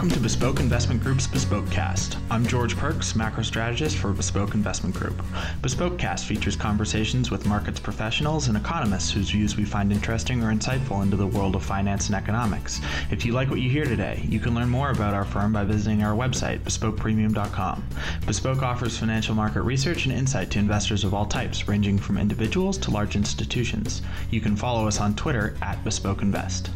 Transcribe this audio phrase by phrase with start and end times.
[0.00, 2.16] Welcome to Bespoke Investment Group's Bespoke Cast.
[2.30, 5.22] I'm George Pearkes, macro strategist for Bespoke Investment Group.
[5.60, 10.54] Bespoke Cast features conversations with markets professionals and economists whose views we find interesting or
[10.54, 12.80] insightful into the world of finance and economics.
[13.10, 15.64] If you like what you hear today, you can learn more about our firm by
[15.64, 17.84] visiting our website, bespokepremium.com.
[18.24, 22.78] Bespoke offers financial market research and insight to investors of all types, ranging from individuals
[22.78, 24.00] to large institutions.
[24.30, 26.70] You can follow us on Twitter at Bespoke Invest.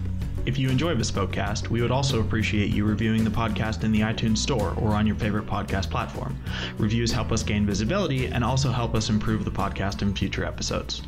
[0.47, 4.39] If you enjoy Bespokecast, we would also appreciate you reviewing the podcast in the iTunes
[4.39, 6.37] Store or on your favorite podcast platform.
[6.77, 11.01] Reviews help us gain visibility and also help us improve the podcast in future episodes.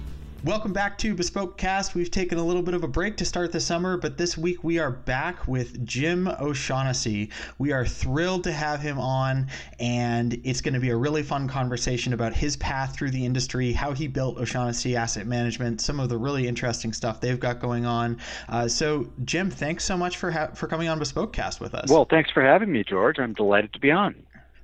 [0.47, 1.97] Welcome back to Bespoke Cast.
[1.97, 4.63] We've taken a little bit of a break to start the summer, but this week
[4.63, 7.31] we are back with Jim O'Shaughnessy.
[7.59, 9.49] We are thrilled to have him on,
[9.81, 13.73] and it's going to be a really fun conversation about his path through the industry,
[13.73, 17.85] how he built O'Shaughnessy Asset Management, some of the really interesting stuff they've got going
[17.85, 18.17] on.
[18.49, 21.91] Uh, so, Jim, thanks so much for ha- for coming on Bespoke Cast with us.
[21.91, 23.19] Well, thanks for having me, George.
[23.19, 24.15] I'm delighted to be on.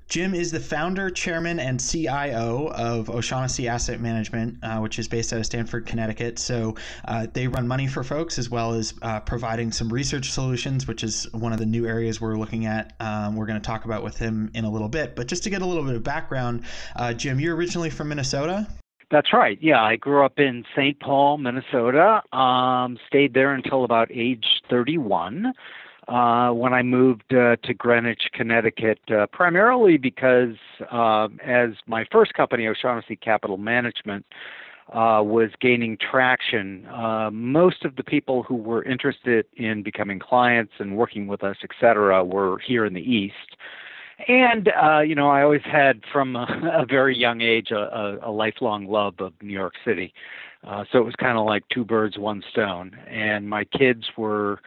[0.08, 5.33] Jim is the founder, chairman, and CIO of O'Shaughnessy Asset Management, uh, which is based
[5.33, 6.39] out of Stamford, Connecticut.
[6.39, 10.86] So uh, they run money for folks as well as uh, providing some research solutions,
[10.86, 12.95] which is one of the new areas we're looking at.
[13.00, 15.17] Um, we're going to talk about with him in a little bit.
[15.17, 16.64] But just to get a little bit of background,
[16.97, 18.67] uh, Jim, you're originally from Minnesota.
[19.11, 19.58] That's right.
[19.61, 20.98] Yeah, I grew up in St.
[20.98, 22.23] Paul, Minnesota.
[22.36, 25.53] Um, stayed there until about age 31
[26.08, 30.56] uh, when I moved uh, to Greenwich, Connecticut, uh, primarily because
[30.91, 34.25] uh, as my first company, O'Shaughnessy Capital Management,
[34.92, 40.73] uh, was gaining traction, uh, most of the people who were interested in becoming clients
[40.78, 43.56] and working with us, et cetera, were here in the East.
[44.28, 46.47] And uh, you know, I always had from a,
[46.83, 50.12] a very young age a, a, a lifelong love of New York City.
[50.64, 52.92] Uh, so it was kind of like two birds, one stone.
[53.08, 54.61] And my kids were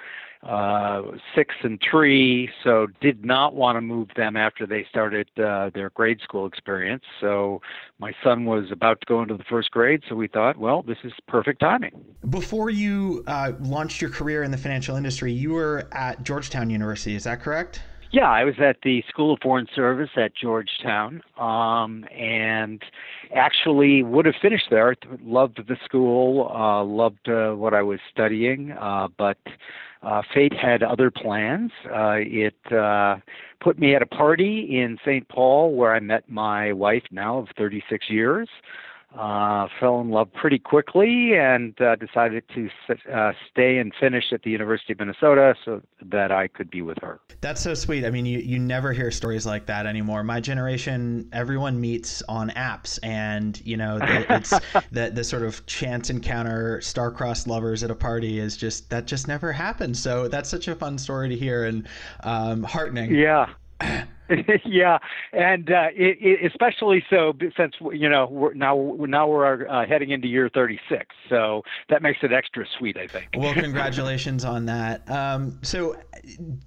[0.45, 1.01] uh,
[1.35, 5.89] six and three, so did not want to move them after they started uh, their
[5.89, 7.03] grade school experience.
[7.19, 7.61] So
[7.99, 10.99] my son was about to go into the first grade, so we thought, well, this
[11.03, 11.93] is perfect timing.
[12.29, 17.15] Before you uh, launched your career in the financial industry, you were at Georgetown University,
[17.15, 17.81] is that correct?
[18.11, 22.81] Yeah, I was at the School of Foreign Service at Georgetown, um, and
[23.35, 24.95] actually would have finished there.
[25.21, 29.37] Loved the school, uh, loved uh, what I was studying, uh, but
[30.01, 31.71] uh, fate had other plans.
[31.85, 33.17] Uh, it uh,
[33.59, 35.27] put me at a party in St.
[35.27, 38.47] Paul where I met my wife now of 36 years
[39.17, 42.69] uh, fell in love pretty quickly and uh, decided to
[43.13, 46.97] uh, stay and finish at the University of Minnesota so that I could be with
[47.01, 47.19] her.
[47.41, 48.05] That's so sweet.
[48.05, 50.23] I mean, you, you never hear stories like that anymore.
[50.23, 54.49] My generation, everyone meets on apps, and you know, the, it's
[54.91, 59.27] the the sort of chance encounter, star-crossed lovers at a party is just that just
[59.27, 60.01] never happens.
[60.01, 61.87] So that's such a fun story to hear and
[62.23, 63.15] um, heartening.
[63.15, 63.47] Yeah.
[64.65, 64.97] yeah,
[65.33, 70.09] and uh, it, it, especially so since you know we're now now we're uh, heading
[70.09, 73.27] into year 36, so that makes it extra sweet, I think.
[73.37, 75.09] Well, congratulations on that.
[75.09, 75.95] Um, so,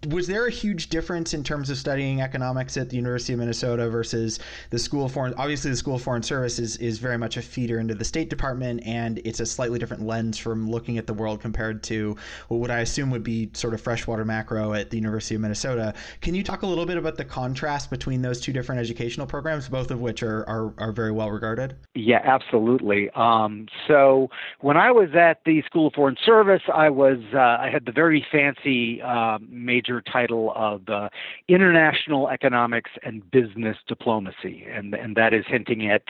[0.08, 3.88] was there a huge difference in terms of studying economics at the University of Minnesota
[3.88, 4.38] versus
[4.70, 5.34] the School of Foreign?
[5.34, 8.30] Obviously, the School of Foreign Service is, is very much a feeder into the State
[8.30, 12.16] Department, and it's a slightly different lens from looking at the world compared to
[12.48, 15.94] what I assume would be sort of freshwater macro at the University of Minnesota.
[16.20, 19.70] Can you talk a little bit about the contrast between those two different educational programs,
[19.70, 21.74] both of which are, are, are very well regarded?
[21.94, 23.08] Yeah, absolutely.
[23.14, 24.28] Um, so
[24.60, 27.92] when I was at the School of Foreign Service, I was uh, I had the
[27.92, 31.08] very fancy uh, major title of uh,
[31.48, 36.02] International Economics and Business Diplomacy, and and that is hinting at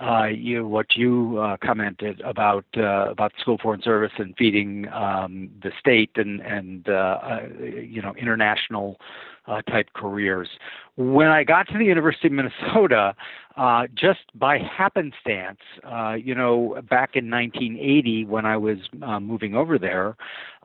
[0.00, 4.88] uh, you what you uh, commented about uh, about School of Foreign Service and feeding
[4.94, 6.86] um, the state and and
[7.92, 8.98] you know international
[9.46, 10.48] uh, type careers.
[10.96, 13.14] When I got to the University of Minnesota,
[13.56, 19.54] uh, just by happenstance, uh, you know, back in 1980 when I was uh, moving
[19.54, 20.16] over there,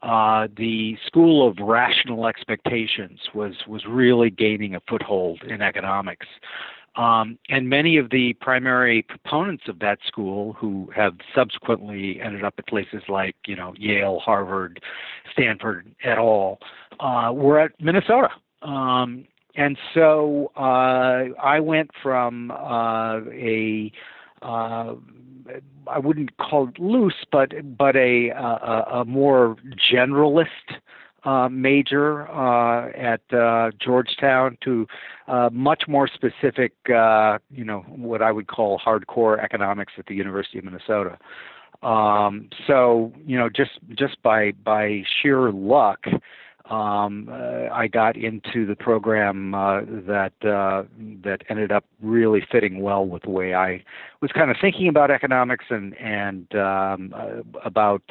[0.04, 6.28] uh, the School of Rational Expectations was was really gaining a foothold in economics.
[6.96, 12.56] Um, and many of the primary proponents of that school, who have subsequently ended up
[12.58, 14.82] at places like, you know, Yale, Harvard,
[15.32, 16.60] Stanford, et al.,
[17.00, 18.30] uh, were at Minnesota.
[18.62, 19.26] Um,
[19.56, 23.92] and so uh, I went from uh, a
[24.42, 24.96] uh,
[25.88, 29.58] I wouldn't call it loose, but but a a, a more
[29.92, 30.48] generalist
[31.24, 34.88] uh, major uh, at uh, Georgetown to
[35.28, 40.16] uh, much more specific, uh, you know, what I would call hardcore economics at the
[40.16, 41.18] University of Minnesota.
[41.84, 46.06] Um, so you know, just just by by sheer luck,
[46.70, 50.84] um, uh, I got into the program uh, that uh,
[51.24, 53.84] that ended up really fitting well with the way I
[54.22, 58.04] was kind of thinking about economics and and um, uh, about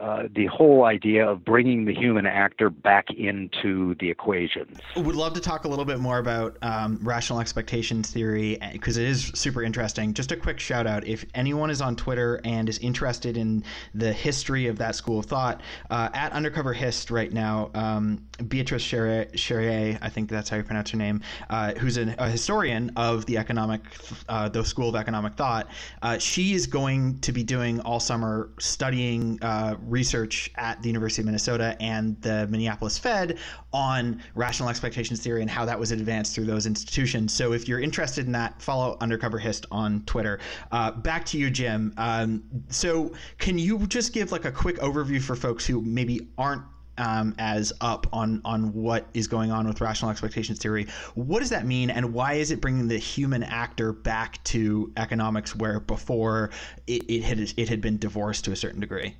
[0.00, 4.76] uh, the whole idea of bringing the human actor back into the equations.
[4.96, 8.96] We would love to talk a little bit more about um, rational expectations theory because
[8.96, 10.12] it is super interesting.
[10.12, 13.62] Just a quick shout out if anyone is on Twitter and is interested in
[13.94, 15.60] the history of that school of thought,
[15.90, 20.90] uh, at Undercover Hist right now, um, Beatrice Cherrier, I think that's how you pronounce
[20.90, 21.20] her name,
[21.50, 23.82] uh, who's an, a historian of the economic,
[24.28, 25.68] uh, the School of Economic Thought.
[26.02, 29.38] Uh, she is going to be doing all summer studying
[29.88, 33.38] research at the University of Minnesota and the Minneapolis Fed
[33.72, 37.32] on rational expectations theory and how that was advanced through those institutions.
[37.32, 40.40] So if you're interested in that, follow Undercover Hist on Twitter.
[40.72, 41.92] Uh, back to you, Jim.
[41.96, 46.62] Um, so can you just give like a quick overview for folks who maybe aren't
[46.98, 50.86] um, as up on on what is going on with rational expectations theory.
[51.14, 55.56] What does that mean, and why is it bringing the human actor back to economics
[55.56, 56.50] where before
[56.86, 59.16] it, it had it had been divorced to a certain degree?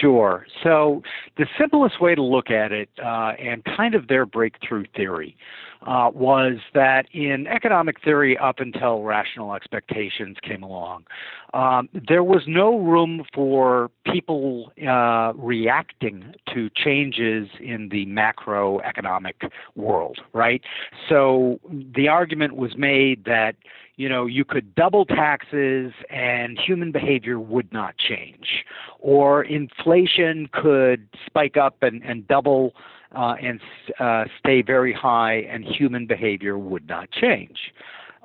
[0.00, 0.46] Sure.
[0.62, 1.02] So
[1.36, 5.36] the simplest way to look at it, uh, and kind of their breakthrough theory,
[5.86, 11.04] uh, was that in economic theory, up until rational expectations came along,
[11.52, 20.18] um, there was no room for people uh, reacting to changes in the macroeconomic world,
[20.32, 20.62] right?
[21.08, 23.56] So the argument was made that
[23.96, 28.64] you know, you could double taxes and human behavior would not change.
[28.98, 32.74] Or inflation could spike up and, and double
[33.14, 33.60] uh, and
[34.00, 37.72] uh, stay very high, and human behavior would not change.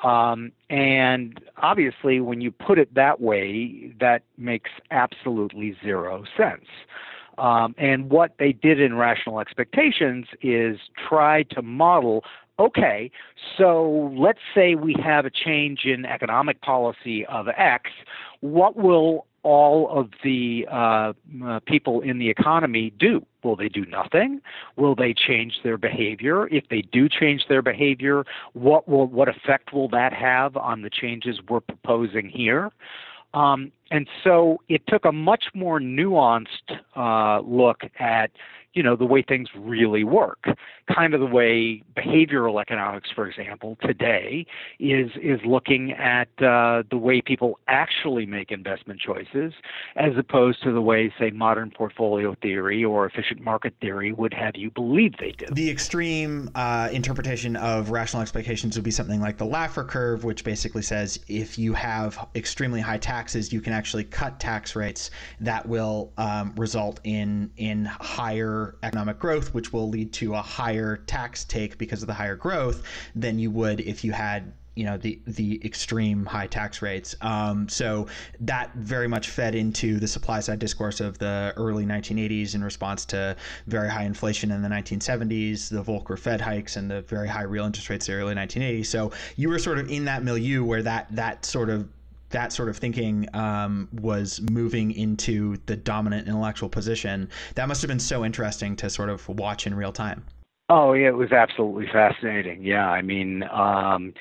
[0.03, 6.65] Um, and obviously, when you put it that way, that makes absolutely zero sense.
[7.37, 10.77] Um, and what they did in Rational Expectations is
[11.07, 12.23] try to model
[12.59, 13.09] okay,
[13.57, 17.89] so let's say we have a change in economic policy of X.
[18.41, 21.13] What will all of the uh,
[21.45, 23.25] uh, people in the economy do?
[23.43, 24.41] Will they do nothing?
[24.75, 26.47] Will they change their behavior?
[26.47, 30.89] If they do change their behavior, what will what effect will that have on the
[30.89, 32.71] changes we're proposing here?
[33.33, 36.47] Um, and so it took a much more nuanced
[36.95, 38.31] uh, look at
[38.73, 40.45] you know the way things really work.
[40.93, 44.45] Kind of the way behavioral economics for example today
[44.79, 49.53] is is looking at uh, the way people actually make investment choices
[49.95, 54.55] as opposed to the way say modern portfolio theory or efficient market theory would have
[54.55, 55.45] you believe they do.
[55.51, 60.43] The extreme uh, interpretation of rational expectations would be something like the laffer curve which
[60.43, 65.67] basically says if you have extremely high taxes you can actually cut tax rates that
[65.67, 71.43] will um, result in in higher economic growth, which will lead to a higher tax
[71.43, 72.83] take because of the higher growth
[73.15, 77.13] than you would if you had you know the the extreme high tax rates.
[77.19, 78.07] Um, so
[78.39, 83.03] that very much fed into the supply side discourse of the early 1980s in response
[83.07, 83.35] to
[83.67, 87.65] very high inflation in the 1970s, the Volcker Fed hikes, and the very high real
[87.65, 88.85] interest rates in the early 1980s.
[88.85, 91.89] So you were sort of in that milieu where that that sort of
[92.29, 97.29] that sort of thinking um, was moving into the dominant intellectual position.
[97.55, 100.25] That must have been so interesting to sort of watch in real time.
[100.69, 102.63] Oh, yeah, it was absolutely fascinating.
[102.63, 104.13] Yeah, I mean, um,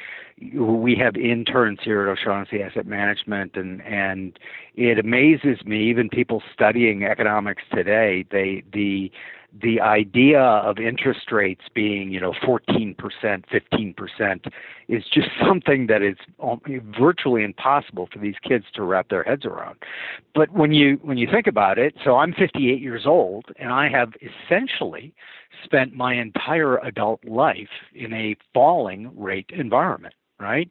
[0.54, 4.38] we have interns here at O'Shaughnessy Asset Management, and and
[4.74, 5.90] it amazes me.
[5.90, 9.10] Even people studying economics today, they the
[9.62, 14.52] the idea of interest rates being, you know, 14%, 15%
[14.88, 16.16] is just something that is
[16.98, 19.76] virtually impossible for these kids to wrap their heads around.
[20.34, 23.88] But when you when you think about it, so I'm 58 years old and I
[23.88, 25.14] have essentially
[25.64, 30.70] spent my entire adult life in a falling rate environment right?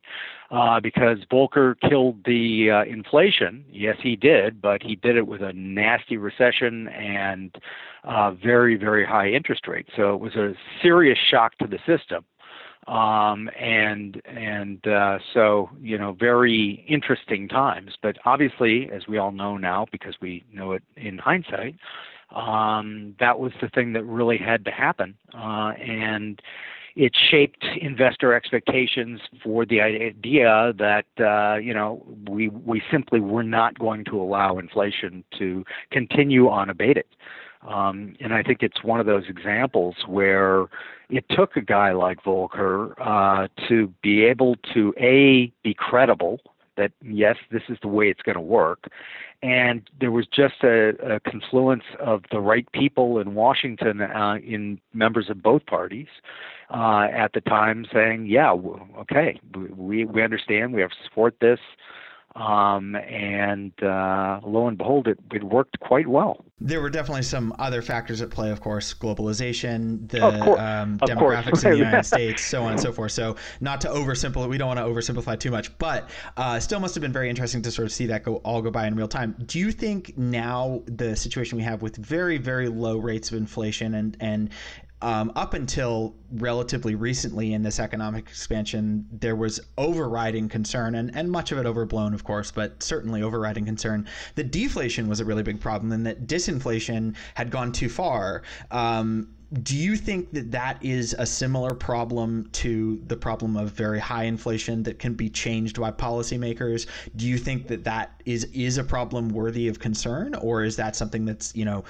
[0.50, 3.66] Uh, because Volcker killed the uh, inflation.
[3.70, 7.56] Yes, he did, but he did it with a nasty recession and
[8.04, 9.90] uh, very, very high interest rates.
[9.96, 12.24] So it was a serious shock to the system.
[12.88, 19.34] Um, and and uh, so you know very interesting times, but obviously, as we all
[19.34, 21.76] know now, because we know it in hindsight,
[22.34, 25.16] um, that was the thing that really had to happen.
[25.34, 26.42] Uh, and
[26.98, 33.44] it shaped investor expectations for the idea that uh, you know we we simply were
[33.44, 37.06] not going to allow inflation to continue unabated.
[37.68, 40.66] Um, and I think it's one of those examples where
[41.10, 46.40] it took a guy like Volcker uh, to be able to a be credible
[46.78, 48.90] that yes, this is the way it's going to work.
[49.44, 54.80] And there was just a, a confluence of the right people in Washington, uh, in
[54.94, 56.08] members of both parties,
[56.74, 58.52] uh, at the time, saying, "Yeah,
[59.00, 59.40] okay,
[59.76, 61.60] we we understand, we have to support this."
[62.38, 66.46] Um, and uh, lo and behold, it, it worked quite well.
[66.60, 71.72] There were definitely some other factors at play, of course, globalization, the um, demographics in
[71.72, 73.12] the United States, so on and so forth.
[73.12, 76.94] So, not to oversimplify, we don't want to oversimplify too much, but uh, still must
[76.94, 79.08] have been very interesting to sort of see that go all go by in real
[79.08, 79.36] time.
[79.46, 83.96] Do you think now the situation we have with very, very low rates of inflation
[83.96, 84.50] and and
[85.02, 91.30] um, up until relatively recently in this economic expansion, there was overriding concern, and, and
[91.30, 95.44] much of it overblown, of course, but certainly overriding concern that deflation was a really
[95.44, 98.42] big problem and that disinflation had gone too far.
[98.72, 99.30] Um,
[99.64, 104.24] do you think that that is a similar problem to the problem of very high
[104.24, 106.86] inflation that can be changed by policymakers?
[107.16, 110.98] Do you think that that is is a problem worthy of concern, or is that
[110.98, 111.86] something that's you know,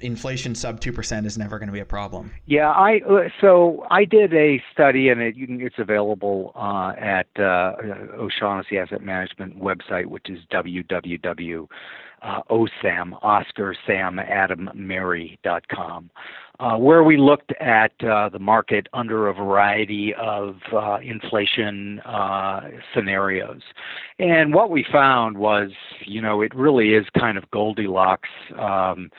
[0.00, 2.32] inflation sub two percent is never going to be a problem?
[2.46, 3.00] Yeah, I
[3.42, 7.74] so I did a study, and it, it's available uh, at uh,
[8.14, 11.68] O'Shaughnessy Asset Management website, which is www
[12.22, 16.18] uh, OSAM, Oscar Sam Adam Mary.com, uh,
[16.76, 22.60] where we looked at uh, the market under a variety of uh, inflation uh,
[22.94, 23.62] scenarios.
[24.18, 25.70] And what we found was,
[26.04, 28.28] you know, it really is kind of Goldilocks.
[28.58, 29.10] Um,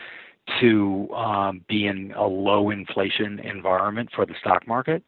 [0.61, 5.03] to um, be in a low inflation environment for the stock market.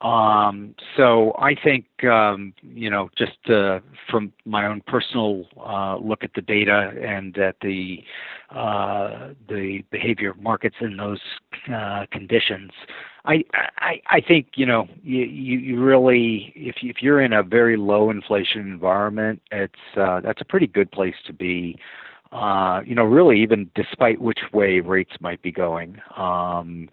[0.00, 6.22] Um, so I think um, you know just uh, from my own personal uh, look
[6.22, 8.02] at the data and at the
[8.50, 11.20] uh, the behavior of markets in those
[11.74, 12.70] uh, conditions,
[13.24, 13.44] I,
[13.78, 17.76] I I think you know you you really if you, if you're in a very
[17.78, 21.78] low inflation environment, it's uh, that's a pretty good place to be.
[22.32, 25.96] Uh, you know, really, even despite which way rates might be going.
[26.16, 26.88] Um,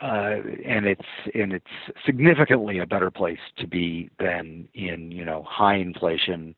[0.00, 1.66] uh, and it's and it's
[2.04, 6.54] significantly a better place to be than in you know high inflation.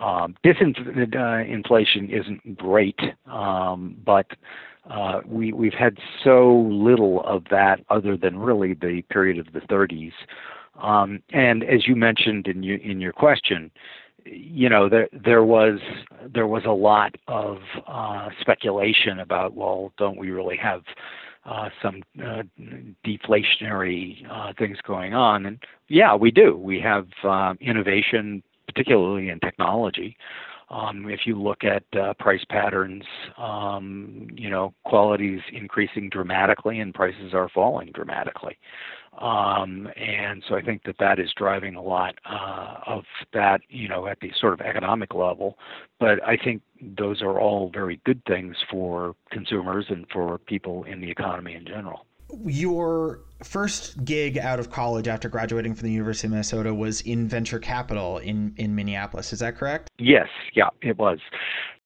[0.00, 0.34] Um,
[1.16, 1.42] uh,
[2.10, 4.26] isn't great, um, but
[4.90, 9.60] uh, we we've had so little of that other than really the period of the
[9.60, 10.12] 30s.
[10.82, 13.70] Um, and as you mentioned in you, in your question,
[14.26, 15.78] you know there there was
[16.32, 20.82] there was a lot of uh, speculation about well don't we really have
[21.46, 22.42] uh, some uh,
[23.06, 25.46] deflationary uh, things going on.
[25.46, 25.58] And
[25.88, 26.56] yeah, we do.
[26.56, 30.16] We have um, innovation, particularly in technology.
[30.70, 33.04] Um, if you look at uh, price patterns,
[33.36, 38.56] um, you know, quality is increasing dramatically and prices are falling dramatically.
[39.20, 43.88] Um, and so I think that that is driving a lot uh, of that, you
[43.88, 45.58] know, at the sort of economic level.
[46.00, 46.62] But I think
[46.96, 51.66] those are all very good things for consumers and for people in the economy in
[51.66, 52.06] general.
[52.46, 57.28] Your first gig out of college after graduating from the University of Minnesota was in
[57.28, 59.32] venture capital in, in Minneapolis.
[59.32, 59.90] Is that correct?
[59.98, 61.18] Yes, yeah, it was.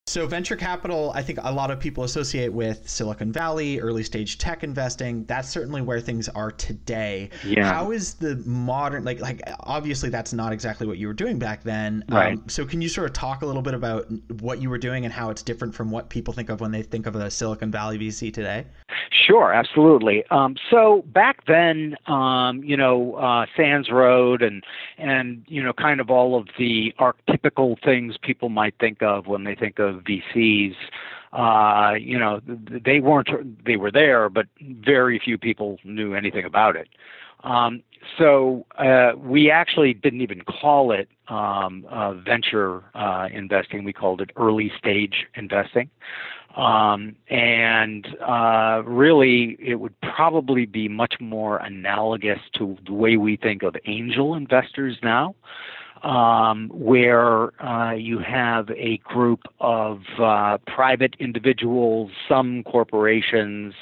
[0.09, 4.39] So, venture capital, I think a lot of people associate with Silicon Valley, early stage
[4.39, 5.27] tech investing.
[5.27, 7.29] That's certainly where things are today.
[7.45, 7.71] Yeah.
[7.71, 11.63] How is the modern, like, like obviously that's not exactly what you were doing back
[11.63, 12.07] then.
[12.09, 12.39] Right.
[12.39, 14.07] Um, so, can you sort of talk a little bit about
[14.41, 16.83] what you were doing and how it's different from what people think of when they
[16.83, 18.65] think of a Silicon Valley VC today?
[19.11, 20.25] Sure, absolutely.
[20.31, 24.65] Um, so back then, um, you know, uh, Sands Road and
[24.97, 29.45] and you know, kind of all of the archetypical things people might think of when
[29.45, 30.75] they think of VCs.
[31.33, 33.29] Uh, you know, they weren't
[33.65, 36.89] they were there, but very few people knew anything about it.
[37.45, 37.83] Um,
[38.17, 43.85] so uh, we actually didn't even call it um, uh, venture uh, investing.
[43.85, 45.91] We called it early stage investing.
[46.57, 53.37] Um, and uh, really, it would probably be much more analogous to the way we
[53.37, 55.37] think of angel investors now,
[56.03, 63.75] um, where uh, you have a group of uh, private individuals, some corporations,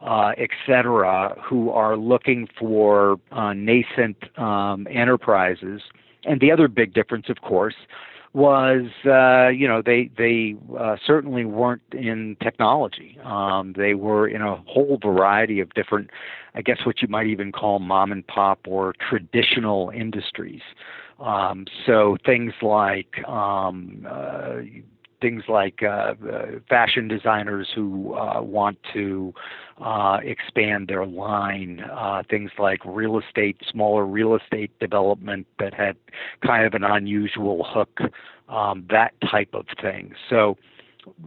[0.00, 5.82] uh, et cetera, who are looking for uh, nascent um, enterprises.
[6.24, 7.74] And the other big difference, of course,
[8.36, 13.18] was uh, you know they they uh, certainly weren't in technology.
[13.24, 16.10] Um, they were in a whole variety of different,
[16.54, 20.60] I guess what you might even call mom and pop or traditional industries.
[21.18, 24.58] Um, so things like um, uh,
[25.20, 29.32] things like uh, uh, fashion designers who uh, want to
[29.82, 35.96] uh, expand their line, uh, things like real estate, smaller real estate development that had
[36.44, 37.98] kind of an unusual hook,
[38.48, 40.12] um, that type of thing.
[40.28, 40.56] So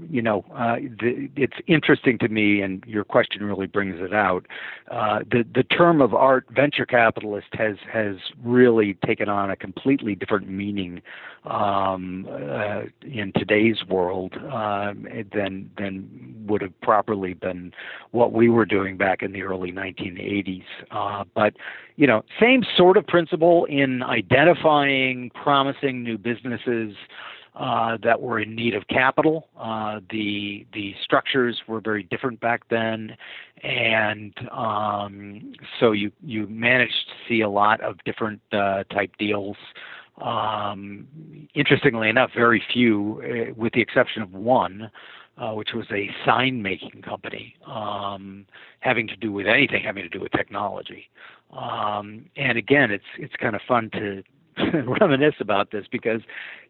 [0.10, 4.46] you know, uh, the, it's interesting to me, and your question really brings it out.
[4.90, 10.16] Uh, the the term of art venture capitalist has has really taken on a completely
[10.16, 11.02] different meaning
[11.46, 17.72] um, uh, in today's world um, than than would have properly been
[18.12, 20.64] what we were doing back in the early 1980s.
[20.92, 21.54] Uh, but
[21.96, 26.96] you know, same sort of principle in identifying promising new businesses.
[27.60, 29.50] Uh, that were in need of capital.
[29.60, 33.18] Uh, the the structures were very different back then,
[33.64, 39.58] and um, so you you managed to see a lot of different uh, type deals.
[40.22, 41.06] Um,
[41.54, 44.90] interestingly enough, very few, uh, with the exception of one,
[45.38, 48.46] uh, which was a sign making company um,
[48.80, 51.10] having to do with anything having to do with technology.
[51.52, 54.24] Um, and again, it's it's kind of fun to
[55.00, 56.22] reminisce about this because,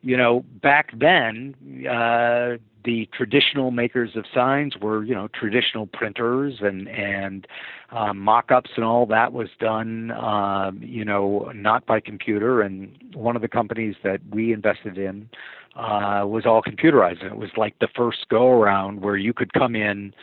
[0.02, 1.56] you know, back then,
[1.90, 7.46] uh, the traditional makers of signs were, you know, traditional printers and and
[7.92, 12.62] uh, mock-ups and all that was done, uh, you know, not by computer.
[12.62, 15.30] And one of the companies that we invested in
[15.76, 19.76] uh, was all computerized, and it was like the first go-around where you could come
[19.76, 20.14] in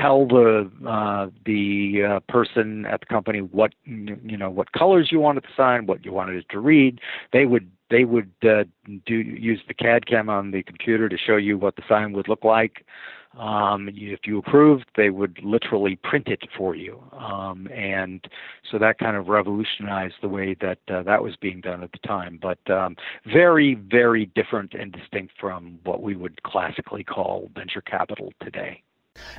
[0.00, 5.20] tell the uh, the uh, person at the company what you know what colors you
[5.20, 7.00] wanted the sign, what you wanted it to read.
[7.32, 8.64] They would they would uh,
[9.06, 12.28] do use the CAD CAM on the computer to show you what the sign would
[12.28, 12.84] look like.
[13.38, 18.26] Um, if you approved, they would literally print it for you, um, and
[18.70, 21.98] so that kind of revolutionized the way that uh, that was being done at the
[21.98, 22.38] time.
[22.40, 22.96] But um,
[23.30, 28.82] very, very different and distinct from what we would classically call venture capital today.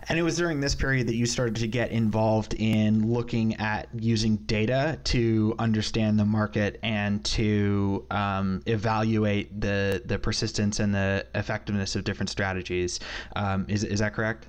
[0.09, 3.87] And it was during this period that you started to get involved in looking at
[3.93, 11.25] using data to understand the market and to um, evaluate the the persistence and the
[11.35, 12.99] effectiveness of different strategies.
[13.35, 14.47] Um, is is that correct?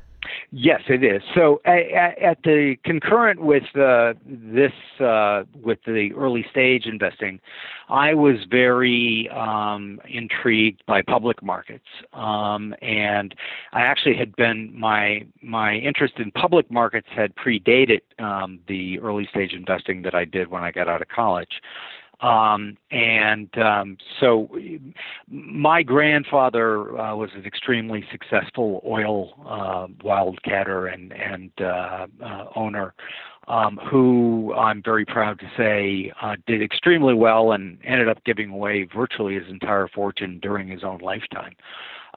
[0.51, 1.23] Yes, it is.
[1.35, 7.41] So at, at the concurrent with uh, this, uh, with the early stage investing,
[7.89, 13.35] I was very um, intrigued by public markets, um, and
[13.73, 19.27] I actually had been my my interest in public markets had predated um, the early
[19.31, 21.61] stage investing that I did when I got out of college.
[22.21, 24.49] Um, and um, so
[25.29, 32.95] my grandfather uh, was an extremely successful oil uh, wildcatter and, and uh, uh, owner.
[33.47, 38.51] Um, who I'm very proud to say uh, did extremely well and ended up giving
[38.51, 41.55] away virtually his entire fortune during his own lifetime.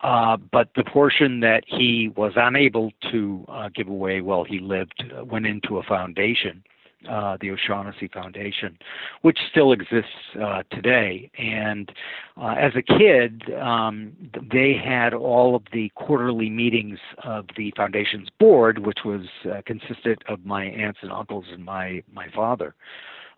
[0.04, 5.06] Uh, but the portion that he was unable to uh, give away while he lived
[5.24, 6.62] went into a foundation
[7.10, 8.78] uh, the O'Shaughnessy Foundation,
[9.22, 10.10] which still exists
[10.42, 11.30] uh, today.
[11.38, 11.92] And
[12.38, 14.14] uh, as a kid, um,
[14.52, 20.24] they had all of the quarterly meetings of the foundation's board, which was uh, consisted
[20.28, 22.76] of my aunts and uncles and my my father.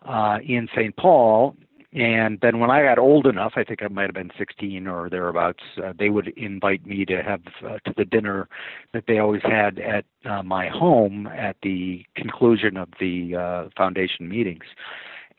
[0.06, 0.94] Uh, in St.
[0.96, 1.56] Paul,
[1.94, 5.08] and then when I got old enough, I think I might have been 16 or
[5.08, 8.48] thereabouts, uh, they would invite me to have uh, to the dinner
[8.92, 14.28] that they always had at uh, my home at the conclusion of the uh, foundation
[14.28, 14.64] meetings.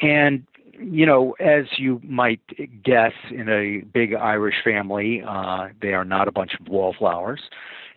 [0.02, 0.46] And
[0.78, 2.42] you know, as you might
[2.84, 7.42] guess, in a big Irish family, uh, they are not a bunch of wallflowers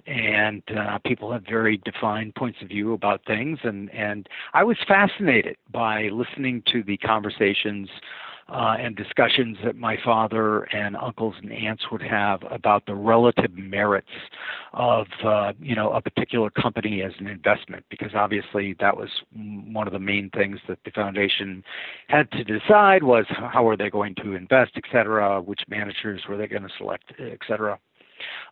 [0.07, 4.79] and uh, people have very defined points of view about things and and I was
[4.87, 7.90] fascinated by listening to the conversations
[8.48, 13.52] uh, and discussions that my father and uncles and aunts would have about the relative
[13.54, 14.08] merits
[14.72, 19.87] of uh, you know a particular company as an investment because obviously that was one
[19.87, 21.62] of the main things that the foundation
[22.08, 26.37] had to decide was how are they going to invest et cetera which managers were
[26.37, 27.78] they going to select et cetera.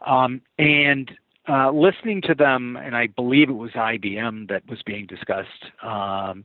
[0.07, 1.11] Um, and
[1.49, 6.45] uh, listening to them, and I believe it was IBM that was being discussed, um,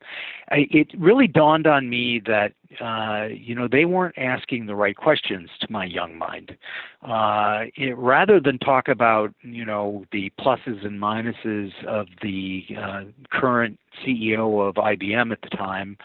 [0.50, 4.96] I, it really dawned on me that uh, you know they weren't asking the right
[4.96, 6.56] questions to my young mind.
[7.02, 13.04] Uh, it, rather than talk about you know the pluses and minuses of the uh,
[13.32, 15.98] current CEO of IBM at the time,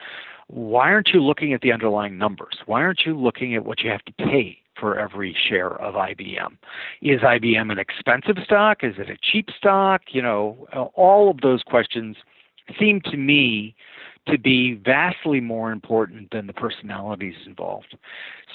[0.49, 2.57] why aren't you looking at the underlying numbers?
[2.67, 6.57] Why aren't you looking at what you have to pay for every share of IBM.
[7.03, 8.79] Is IBM an expensive stock?
[8.83, 10.03] Is it a cheap stock?
[10.09, 12.17] You know, all of those questions
[12.79, 13.75] seem to me
[14.27, 17.97] to be vastly more important than the personalities involved.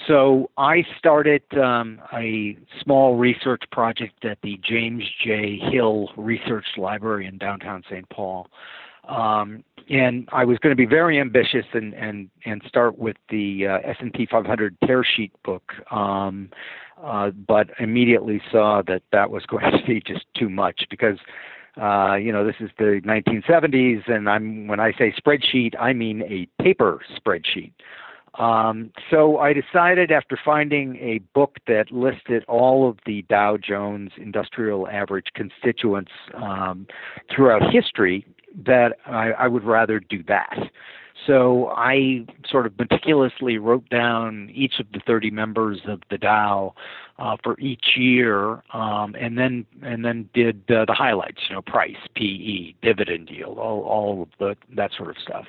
[0.07, 5.57] So I started um, a small research project at the James J.
[5.71, 8.07] Hill Research Library in downtown St.
[8.09, 8.47] Paul.
[9.07, 13.67] Um, and I was going to be very ambitious and and and start with the
[13.67, 16.49] uh, S&P 500 tear sheet book, um,
[17.03, 21.17] uh, but immediately saw that that was going to be just too much because
[21.81, 26.21] uh, you know, this is the 1970s, and I'm when I say spreadsheet, I mean
[26.23, 27.71] a paper spreadsheet.
[28.35, 34.11] Um, so I decided after finding a book that listed all of the Dow Jones
[34.17, 36.87] Industrial Average constituents um,
[37.33, 38.25] throughout history
[38.65, 40.57] that I, I would rather do that.
[41.27, 46.73] So I sort of meticulously wrote down each of the 30 members of the Dow
[47.19, 51.41] uh, for each year, um, and then and then did uh, the highlights.
[51.49, 55.45] You know, price, PE, dividend yield, all all of the that sort of stuff.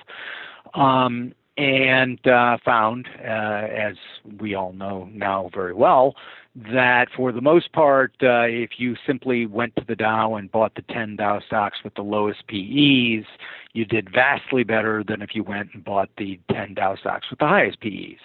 [0.74, 3.96] Um, and uh, found, uh, as
[4.40, 6.14] we all know now very well,
[6.54, 10.74] that for the most part, uh, if you simply went to the Dow and bought
[10.74, 13.26] the 10 Dow stocks with the lowest PEs,
[13.72, 17.38] you did vastly better than if you went and bought the 10 Dow stocks with
[17.38, 18.20] the highest PEs.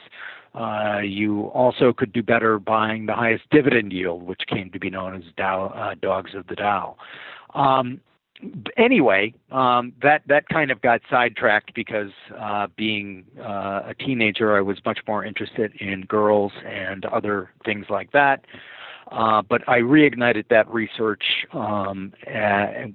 [0.56, 4.90] Uh, you also could do better buying the highest dividend yield, which came to be
[4.90, 6.96] known as Dow uh, dogs of the Dow.
[7.54, 8.02] Um,
[8.76, 14.62] anyway, um, that that kind of got sidetracked because uh, being uh, a teenager, I
[14.62, 18.45] was much more interested in girls and other things like that.
[19.12, 21.23] Uh, but I reignited that research
[21.54, 22.13] um,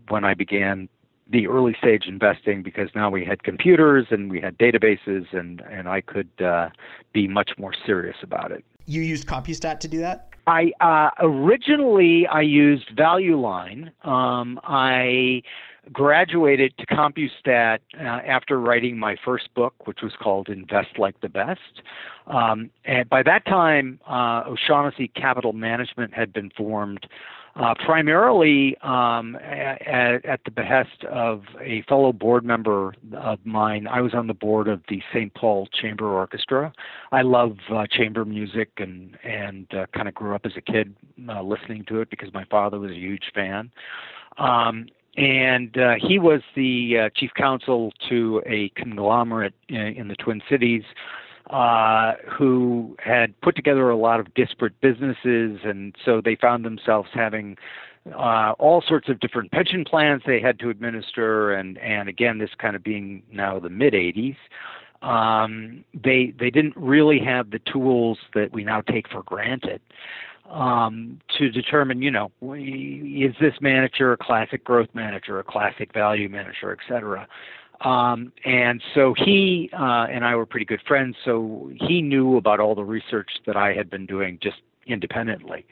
[0.08, 0.88] when I began
[1.30, 5.88] the early stage investing because now we had computers and we had databases and and
[5.88, 6.68] I could uh,
[7.12, 8.64] be much more serious about it.
[8.84, 10.31] You used CompuStat to do that?
[10.46, 13.92] I uh, originally I used Value Line.
[14.02, 15.42] Um, I
[15.92, 21.28] graduated to CompuStat uh, after writing my first book, which was called Invest Like the
[21.28, 21.82] Best.
[22.26, 27.06] Um, and by that time, uh, O'Shaughnessy Capital Management had been formed
[27.56, 33.86] uh, primarily um, at, at, the behest of a fellow board member of mine.
[33.86, 35.32] I was on the board of the St.
[35.34, 36.72] Paul Chamber Orchestra.
[37.10, 40.94] I love uh, chamber music and and uh, kind of grew up as a kid
[41.28, 43.70] uh, listening to it because my father was a huge fan.
[44.38, 44.86] Um,
[45.16, 50.40] and uh, he was the uh, chief counsel to a conglomerate in, in the Twin
[50.48, 50.84] Cities
[51.52, 57.08] uh, who had put together a lot of disparate businesses, and so they found themselves
[57.12, 57.56] having
[58.14, 62.50] uh, all sorts of different pension plans they had to administer, and and again, this
[62.58, 64.36] kind of being now the mid '80s.
[65.02, 69.80] Um, they they didn't really have the tools that we now take for granted
[70.52, 76.28] um, to determine, you know, is this manager a classic growth manager, a classic value
[76.28, 77.26] manager, et cetera.
[77.84, 81.16] Um, and so he uh, and I were pretty good friends.
[81.24, 85.66] So he knew about all the research that I had been doing just independently.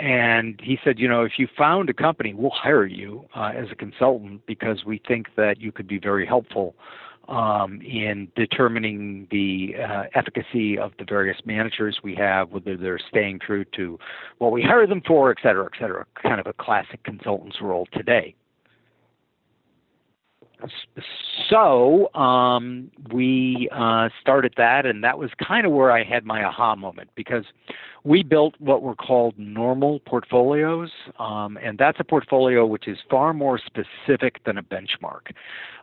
[0.00, 3.68] And he said, you know, if you found a company, we'll hire you uh, as
[3.70, 6.74] a consultant because we think that you could be very helpful
[7.28, 13.38] um, in determining the uh, efficacy of the various managers we have, whether they're staying
[13.38, 13.98] true to
[14.38, 16.04] what we hire them for, et cetera, et cetera.
[16.20, 18.34] Kind of a classic consultant's role today
[21.48, 26.44] so um, we uh, started that, and that was kind of where I had my
[26.44, 27.44] aha moment because
[28.04, 33.32] we built what were called normal portfolios, um, and that's a portfolio which is far
[33.32, 35.32] more specific than a benchmark.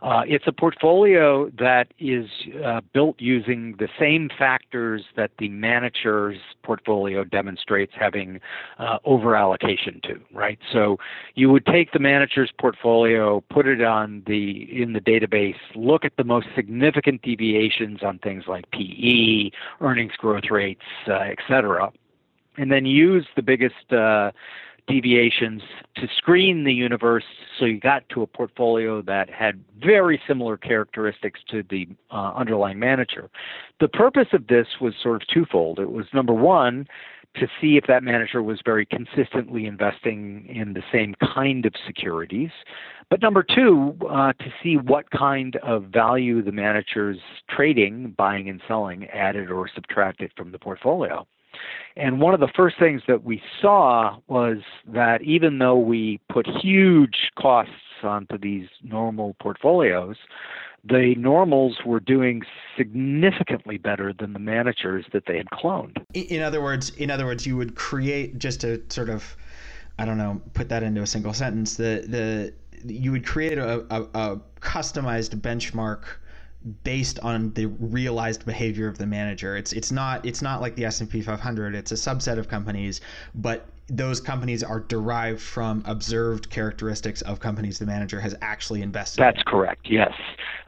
[0.04, 2.28] Uh, it's a portfolio that is
[2.63, 8.39] uh, built using the same factors that the manager's portfolio demonstrates having
[8.78, 10.60] uh, over allocation to, right?
[10.72, 10.98] So
[11.34, 16.14] you would take the manager's portfolio, put it on the in the database, look at
[16.18, 21.92] the most significant deviations on things like PE, earnings growth rates, uh, et cetera
[22.58, 24.32] and then use the biggest uh,
[24.88, 25.62] deviations
[25.96, 27.24] to screen the universe
[27.58, 32.80] so you got to a portfolio that had very similar characteristics to the uh, underlying
[32.80, 33.30] manager.
[33.80, 35.80] The purpose of this was sort of twofold.
[35.80, 36.88] It was number one,
[37.36, 42.50] to see if that manager was very consistently investing in the same kind of securities.
[43.10, 48.62] But number two, uh, to see what kind of value the manager's trading, buying and
[48.67, 51.26] selling, added or subtracted from the portfolio.
[51.98, 56.48] And one of the first things that we saw was that even though we put
[56.48, 60.15] huge costs onto these normal portfolios,
[60.84, 62.41] the normals were doing
[62.78, 66.04] significantly better than the managers that they had cloned.
[66.13, 69.36] In other words, in other words, you would create just to sort of,
[70.00, 71.76] I don't know, put that into a single sentence.
[71.76, 72.54] The the
[72.94, 76.04] you would create a, a, a customized benchmark
[76.84, 79.56] based on the realized behavior of the manager.
[79.56, 81.76] It's it's not it's not like the S&P 500.
[81.76, 83.02] It's a subset of companies,
[83.36, 89.21] but those companies are derived from observed characteristics of companies the manager has actually invested.
[89.21, 89.43] That's in.
[89.45, 89.88] correct.
[89.89, 90.13] Yes.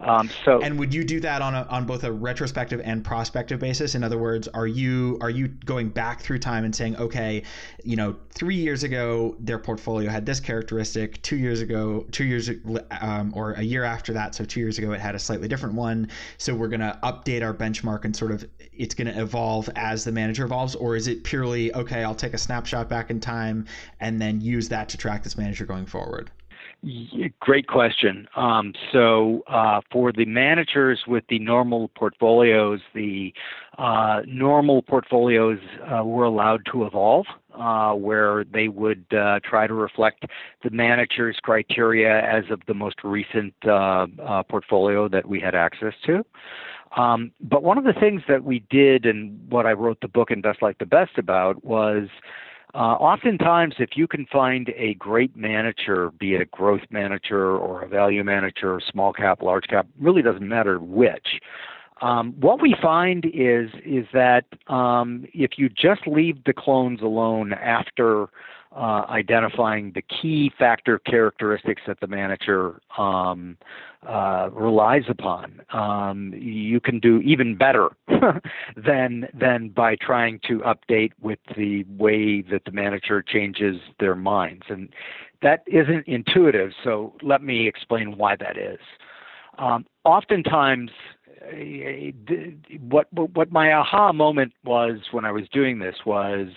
[0.02, 0.62] Um, so.
[0.62, 3.96] And would you do that on a, on both a retrospective and prospective basis?
[3.96, 7.44] In other words, are you are you going back through time and saying, okay,
[7.86, 12.50] you know, three years ago their portfolio had this characteristic, two years ago, two years
[13.00, 15.76] um, or a year after that, so two years ago it had a slightly different
[15.76, 16.10] one.
[16.38, 20.04] So we're going to update our benchmark and sort of it's going to evolve as
[20.04, 22.04] the manager evolves, or is it purely okay?
[22.04, 23.66] I'll take a snapshot back in time
[24.00, 26.32] and then use that to track this manager going forward?
[27.40, 28.28] Great question.
[28.36, 33.34] Um, so, uh, for the managers with the normal portfolios, the
[33.78, 37.26] uh, normal portfolios uh, were allowed to evolve,
[37.58, 40.26] uh, where they would uh, try to reflect
[40.62, 44.06] the manager's criteria as of the most recent uh,
[44.50, 46.26] portfolio that we had access to.
[46.98, 50.32] Um, but one of the things that we did, and what I wrote the book
[50.32, 52.10] Invest Like the Best about, was
[52.74, 57.84] uh, oftentimes, if you can find a great manager, be it a growth manager or
[57.84, 61.40] a value manager, small cap, large cap, really doesn't matter which.
[62.02, 67.54] Um, what we find is is that um, if you just leave the clones alone
[67.54, 68.28] after
[68.76, 73.58] uh, identifying the key factor characteristics that the manager um,
[74.08, 75.62] uh, relies upon.
[75.72, 77.90] Um, you can do even better
[78.76, 84.64] than than by trying to update with the way that the manager changes their minds,
[84.70, 84.90] and
[85.42, 86.72] that isn't intuitive.
[86.84, 88.80] So let me explain why that is.
[89.60, 90.90] Um, oftentimes,
[91.42, 92.12] uh,
[92.90, 96.48] what what my aha moment was when I was doing this was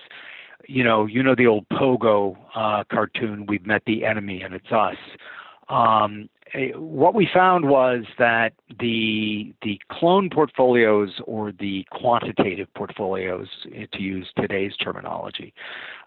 [0.69, 3.47] you know, you know the old Pogo uh, cartoon.
[3.47, 4.97] We've met the enemy, and it's us.
[5.69, 13.49] Um, eh, what we found was that the the clone portfolios or the quantitative portfolios,
[13.75, 15.53] eh, to use today's terminology,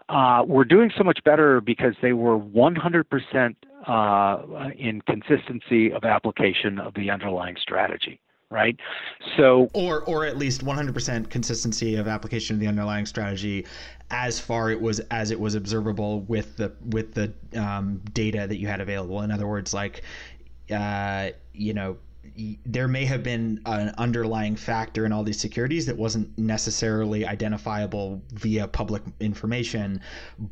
[0.08, 3.54] uh, were doing so much better because they were 100%
[3.86, 8.20] uh, in consistency of application of the underlying strategy
[8.50, 8.76] right?
[9.36, 13.66] So or or at least 100% consistency of application of the underlying strategy
[14.10, 18.58] as far it was as it was observable with the with the um, data that
[18.58, 19.22] you had available.
[19.22, 20.02] In other words, like
[20.70, 21.96] uh, you know
[22.64, 28.22] there may have been an underlying factor in all these securities that wasn't necessarily identifiable
[28.32, 30.00] via public information,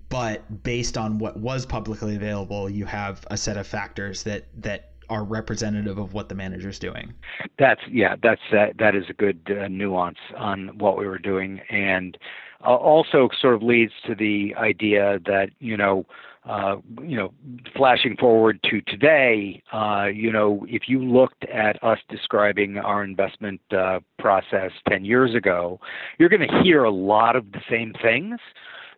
[0.08, 4.92] but based on what was publicly available, you have a set of factors that that
[5.10, 7.12] are representative of what the manager's doing.
[7.58, 11.60] That's yeah, that's that that is a good uh, nuance on what we were doing,
[11.70, 12.16] and
[12.64, 16.04] uh, also sort of leads to the idea that you know.
[16.44, 17.34] Uh, you know,
[17.76, 23.60] flashing forward to today, uh, you know, if you looked at us describing our investment
[23.76, 25.78] uh, process 10 years ago,
[26.18, 28.38] you're going to hear a lot of the same things.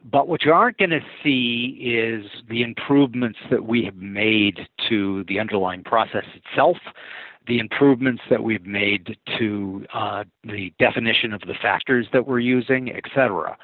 [0.04, 5.24] But what you aren't going to see is the improvements that we have made to
[5.24, 6.78] the underlying process itself
[7.50, 12.92] the improvements that we've made to uh, the definition of the factors that we're using,
[12.92, 13.58] et cetera.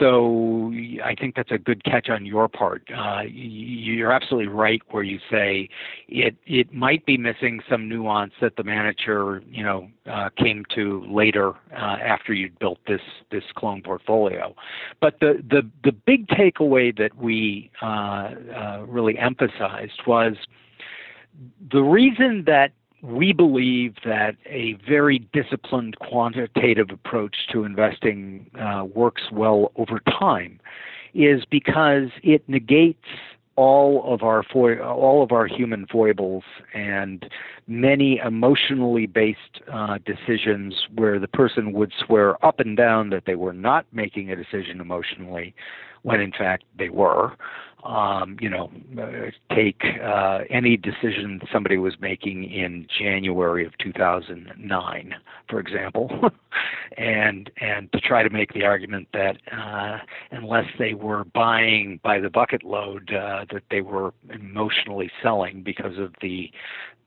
[0.00, 0.72] So
[1.04, 2.82] I think that's a good catch on your part.
[2.90, 5.68] Uh, you're absolutely right where you say
[6.08, 11.04] it it might be missing some nuance that the manager you know uh, came to
[11.06, 14.54] later uh, after you'd built this this clone portfolio.
[14.98, 20.36] But the the the big takeaway that we uh, uh, really emphasized was
[21.70, 22.72] the reason that
[23.06, 30.58] we believe that a very disciplined quantitative approach to investing uh, works well over time
[31.14, 33.06] is because it negates
[33.54, 36.42] all of our fo- all of our human foibles
[36.74, 37.30] and
[37.66, 43.36] many emotionally based uh, decisions where the person would swear up and down that they
[43.36, 45.54] were not making a decision emotionally
[46.02, 47.32] when in fact they were
[47.86, 48.70] um, you know,
[49.54, 55.14] take uh, any decision somebody was making in January of 2009,
[55.48, 56.30] for example,
[56.98, 59.98] and and to try to make the argument that uh,
[60.32, 65.98] unless they were buying by the bucket load, uh, that they were emotionally selling because
[65.98, 66.50] of the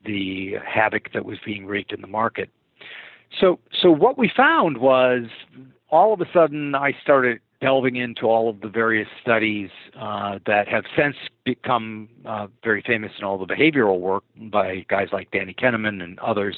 [0.05, 2.49] the havoc that was being wreaked in the market.
[3.39, 5.23] So so what we found was
[5.89, 9.69] all of a sudden I started delving into all of the various studies
[9.99, 15.09] uh, that have since become uh, very famous in all the behavioral work by guys
[15.11, 16.55] like Danny Kahneman and others.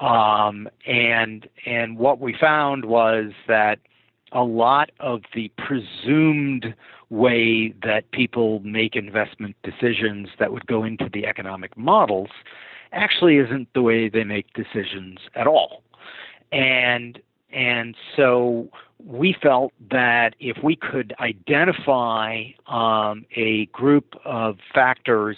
[0.00, 3.78] Um, and and what we found was that
[4.32, 6.74] a lot of the presumed
[7.08, 12.28] way that people make investment decisions that would go into the economic models
[12.92, 15.82] actually isn't the way they make decisions at all.
[16.52, 17.20] And
[17.52, 18.68] and so
[19.04, 25.36] we felt that if we could identify um, a group of factors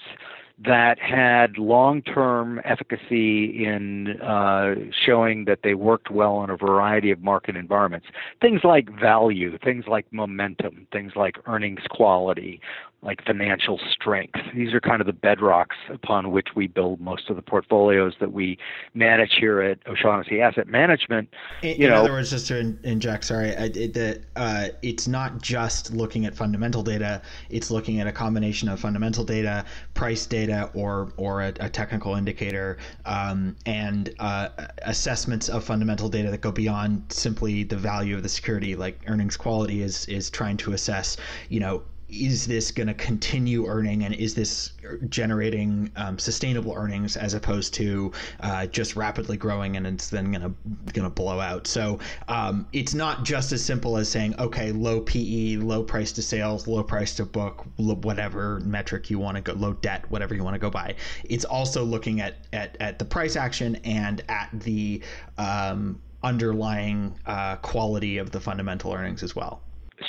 [0.65, 4.75] that had long-term efficacy in uh,
[5.07, 8.09] showing that they worked well in a variety of market environments.
[8.41, 12.61] Things like value, things like momentum, things like earnings quality,
[13.03, 14.41] like financial strength.
[14.55, 18.33] These are kind of the bedrocks upon which we build most of the portfolios that
[18.33, 18.59] we
[18.95, 21.33] manage here at O'Shaughnessy Asset Management.
[21.63, 26.27] In, in other words, just to inject, sorry, it, that uh, it's not just looking
[26.27, 31.43] at fundamental data; it's looking at a combination of fundamental data, price data, or or
[31.43, 34.49] a, a technical indicator, um, and uh,
[34.83, 38.75] assessments of fundamental data that go beyond simply the value of the security.
[38.77, 41.17] Like earnings quality is is trying to assess,
[41.49, 44.73] you know is this going to continue earning and is this
[45.09, 50.43] generating um, sustainable earnings as opposed to uh, just rapidly growing and it's then going
[50.43, 51.67] to going to blow out?
[51.67, 56.23] So um, it's not just as simple as saying okay low pe low price to
[56.23, 60.43] sales low price to book whatever metric you want to go low debt whatever you
[60.43, 60.95] want to go by
[61.25, 65.03] it's also looking at at, at the price action and at the
[65.37, 69.63] um, underlying uh, quality of the fundamental earnings as well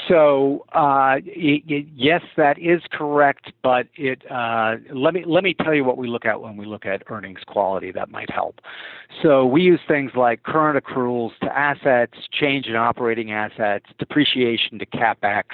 [0.07, 3.51] so uh, it, it, yes, that is correct.
[3.63, 6.65] But it uh, let me let me tell you what we look at when we
[6.65, 7.91] look at earnings quality.
[7.91, 8.59] That might help.
[9.23, 14.85] So we use things like current accruals to assets, change in operating assets, depreciation to
[14.85, 15.45] capex.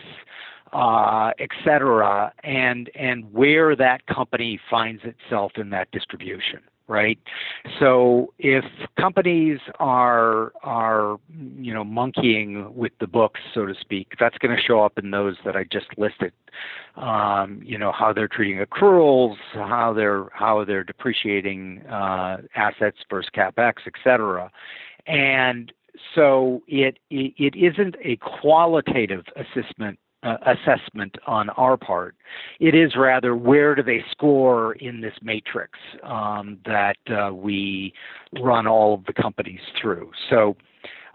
[0.74, 7.18] Uh, et cetera, and and where that company finds itself in that distribution right?
[7.80, 8.66] So if
[9.00, 11.18] companies are are
[11.58, 15.12] you know monkeying with the books, so to speak, that's going to show up in
[15.12, 16.34] those that I just listed.
[16.96, 23.30] Um, you know how they're treating accruals, how they're how they're depreciating uh, assets versus
[23.36, 24.52] capex, et cetera,
[25.08, 25.72] and
[26.14, 32.16] so it, it, it isn't a qualitative assessment uh, assessment on our part.
[32.60, 37.94] It is rather where do they score in this matrix um, that uh, we
[38.42, 40.12] run all of the companies through.
[40.30, 40.56] So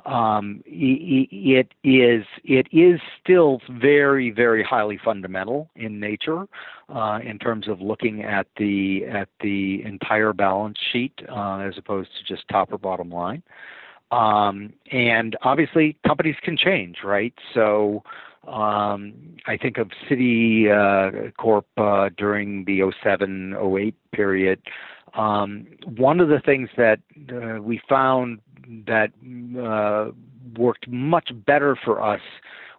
[0.06, 6.46] um, it is it is still very very highly fundamental in nature
[6.88, 12.10] uh, in terms of looking at the at the entire balance sheet uh, as opposed
[12.16, 13.42] to just top or bottom line.
[14.10, 17.34] Um, and obviously companies can change, right?
[17.54, 18.02] So
[18.50, 19.14] um,
[19.46, 24.60] I think of City uh, Corp uh, during the 07 08 period.
[25.14, 27.00] Um, one of the things that
[27.32, 28.40] uh, we found
[28.86, 29.10] that
[29.58, 30.12] uh,
[30.58, 32.20] worked much better for us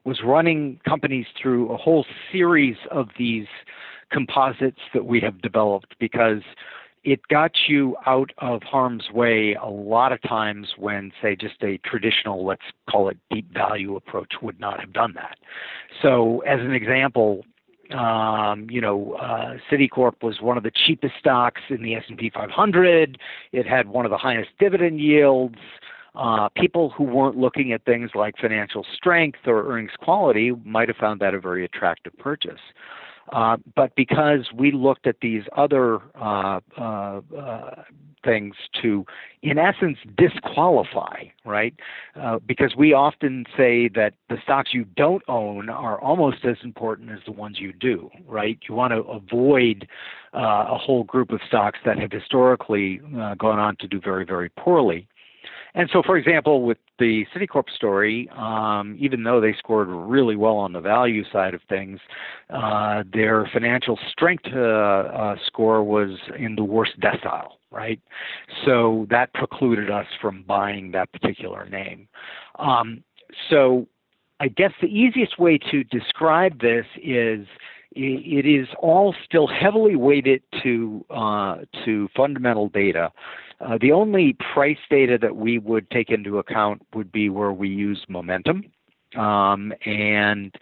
[0.03, 3.47] was running companies through a whole series of these
[4.11, 6.41] composites that we have developed because
[7.03, 11.79] it got you out of harm's way a lot of times when, say, just a
[11.79, 15.37] traditional, let's call it deep value approach would not have done that.
[16.01, 17.43] So, as an example,
[17.91, 23.17] um, you know, uh, Citicorp was one of the cheapest stocks in the S&P 500.
[23.51, 25.57] It had one of the highest dividend yields.
[26.13, 30.97] Uh, people who weren't looking at things like financial strength or earnings quality might have
[30.97, 32.59] found that a very attractive purchase.
[33.31, 37.83] Uh, but because we looked at these other uh, uh, uh,
[38.23, 39.05] things to,
[39.41, 41.73] in essence, disqualify, right?
[42.15, 47.09] Uh, because we often say that the stocks you don't own are almost as important
[47.09, 48.59] as the ones you do, right?
[48.67, 49.87] You want to avoid
[50.33, 53.01] a whole group of stocks that have historically
[53.37, 55.07] gone on to do very, very poorly.
[55.73, 60.57] And so, for example, with the Citicorp story, um, even though they scored really well
[60.57, 61.99] on the value side of things,
[62.49, 67.99] uh, their financial strength uh, uh, score was in the worst decile, right?
[68.65, 72.07] So that precluded us from buying that particular name.
[72.59, 73.03] Um,
[73.49, 73.87] so
[74.41, 77.45] I guess the easiest way to describe this is
[77.93, 83.11] it is all still heavily weighted to uh, to fundamental data.
[83.59, 87.69] Uh, the only price data that we would take into account would be where we
[87.69, 88.63] use momentum,
[89.17, 90.55] um, and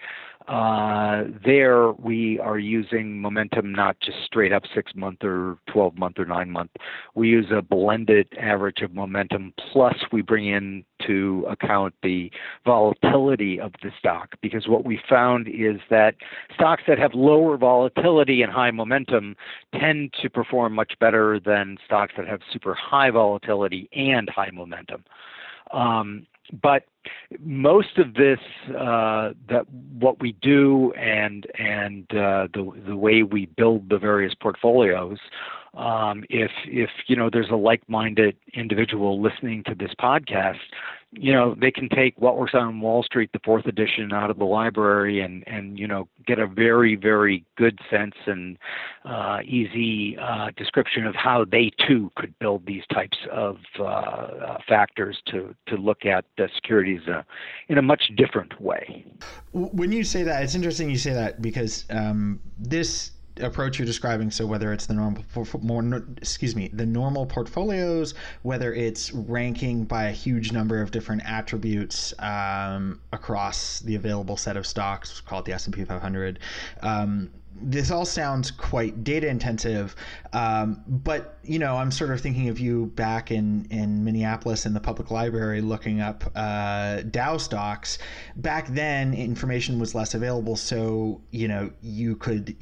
[0.49, 6.17] uh, there we are using momentum not just straight up six month or 12 month
[6.17, 6.71] or nine month.
[7.13, 12.31] We use a blended average of momentum plus we bring in to account the
[12.65, 16.15] volatility of the stock because what we found is that
[16.55, 19.35] stocks that have lower volatility and high momentum
[19.79, 25.05] tend to perform much better than stocks that have super high volatility and high momentum.
[25.71, 26.25] Um,
[26.63, 26.85] but
[27.39, 28.39] most of this,
[28.69, 29.65] uh, that
[29.99, 35.19] what we do and and uh, the the way we build the various portfolios,
[35.75, 40.57] um, if if you know there's a like-minded individual listening to this podcast,
[41.11, 44.39] you know they can take what works on Wall Street, the fourth edition, out of
[44.39, 48.57] the library and and you know get a very very good sense and
[49.05, 54.57] uh, easy uh, description of how they too could build these types of uh, uh
[54.67, 57.21] factors to to look at the securities uh,
[57.67, 59.05] in a much different way.
[59.51, 63.11] When you say that, it's interesting you say that because um, this
[63.41, 65.23] approach you're describing so whether it's the normal
[65.61, 68.13] more excuse me the normal portfolios
[68.43, 74.57] whether it's ranking by a huge number of different attributes um, across the available set
[74.57, 76.39] of stocks called the S&P 500
[76.81, 77.29] um,
[77.61, 79.95] this all sounds quite data intensive,
[80.33, 84.73] um, but you know, I'm sort of thinking of you back in in Minneapolis in
[84.73, 87.97] the public library looking up uh, Dow stocks.
[88.37, 92.55] Back then, information was less available, so you know, you could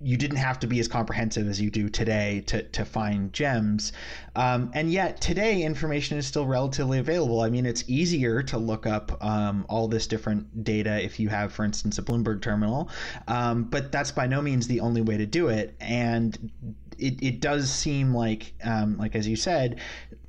[0.00, 3.92] you didn't have to be as comprehensive as you do today to, to find gems.
[4.34, 7.40] Um, and yet today information is still relatively available.
[7.40, 11.52] I mean, it's easier to look up um, all this different data if you have,
[11.52, 12.90] for instance, a Bloomberg terminal.
[13.28, 15.76] Um, but that's by no means the only way to do it.
[15.80, 16.50] And
[16.98, 19.80] it, it does seem like, um, like as you said,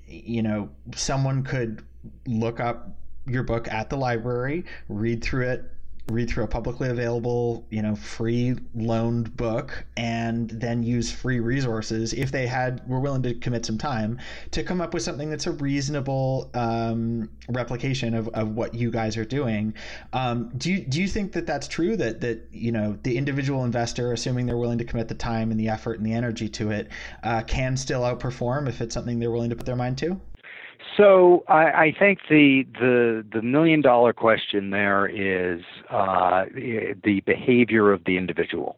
[0.07, 1.83] you know, someone could
[2.27, 2.89] look up
[3.25, 5.71] your book at the library, read through it
[6.09, 12.13] read through a publicly available, you know, free loaned book and then use free resources
[12.13, 14.19] if they had were willing to commit some time
[14.51, 19.15] to come up with something that's a reasonable um, replication of, of what you guys
[19.15, 19.73] are doing.
[20.13, 23.63] Um, do you do you think that that's true that that you know the individual
[23.63, 26.71] investor, assuming they're willing to commit the time and the effort and the energy to
[26.71, 26.89] it,
[27.23, 30.19] uh, can still outperform if it's something they're willing to put their mind to?
[30.97, 37.91] So I, I think the the the million dollar question there is uh, the behavior
[37.91, 38.77] of the individual,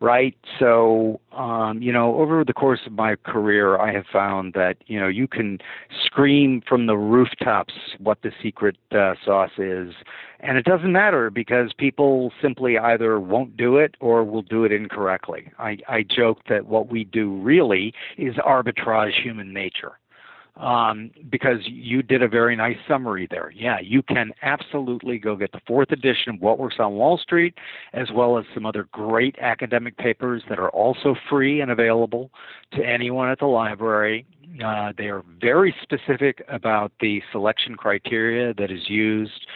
[0.00, 0.34] right?
[0.58, 4.98] So um, you know, over the course of my career, I have found that you
[4.98, 5.58] know you can
[6.04, 9.92] scream from the rooftops what the secret uh, sauce is,
[10.40, 14.72] and it doesn't matter because people simply either won't do it or will do it
[14.72, 15.50] incorrectly.
[15.58, 19.92] I, I joke that what we do really is arbitrage human nature
[20.56, 23.52] um, because you did a very nice summary there.
[23.54, 27.54] Yeah, you can absolutely go get the fourth edition of What Works on Wall Street,
[27.92, 32.30] as well as some other great academic papers that are also free and available
[32.72, 34.26] to anyone at the library.
[34.62, 39.46] Uh, they are very specific about the selection criteria that is used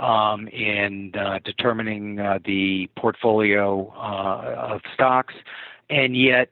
[0.00, 5.34] um, in uh, determining uh, the portfolio uh, of stocks,
[5.90, 6.48] and yet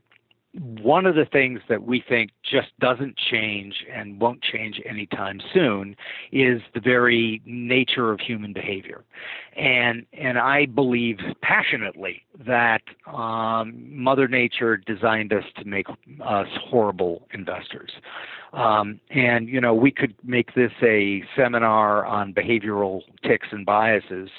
[0.54, 5.96] one of the things that we think just doesn't change and won't change anytime soon
[6.30, 9.04] is the very nature of human behavior.
[9.56, 12.82] And, and I believe passionately that
[13.12, 15.86] um, Mother Nature designed us to make
[16.24, 17.90] us horrible investors.
[18.52, 24.30] Um, and, you know, we could make this a seminar on behavioral tics and biases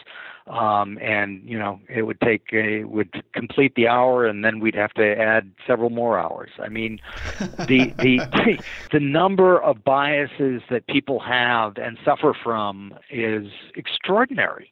[0.47, 4.75] um, and you know it would take a, would complete the hour, and then we'd
[4.75, 6.51] have to add several more hours.
[6.59, 6.99] I mean,
[7.39, 8.59] the the
[8.91, 14.71] the number of biases that people have and suffer from is extraordinary.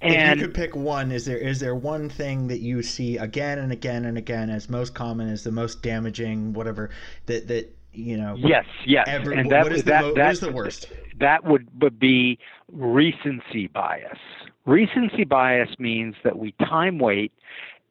[0.00, 3.16] And if you could pick one, is there is there one thing that you see
[3.16, 6.90] again and again and again as most common, as the most damaging, whatever
[7.26, 8.34] that that you know?
[8.36, 9.06] Yes, yes.
[9.08, 10.92] Ever, and that, what is the, that, mo- that, what is the worst?
[11.20, 12.38] That would, would be
[12.72, 14.18] recency bias.
[14.66, 17.32] Recency bias means that we time weight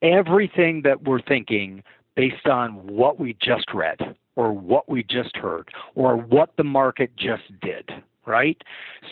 [0.01, 1.83] everything that we're thinking
[2.15, 7.15] based on what we just read or what we just heard or what the market
[7.15, 7.89] just did,
[8.25, 8.61] right?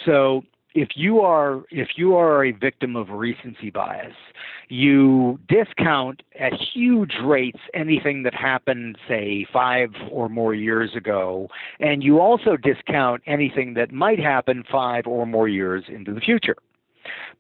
[0.06, 0.44] So
[0.74, 4.16] if you are if you are a victim of recency bias,
[4.70, 11.50] you discount at huge rates anything that happened say 5 or more years ago
[11.80, 16.56] and you also discount anything that might happen 5 or more years into the future.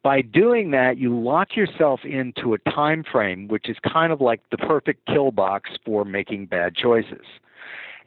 [0.03, 4.41] By doing that, you lock yourself into a time frame which is kind of like
[4.51, 7.25] the perfect kill box for making bad choices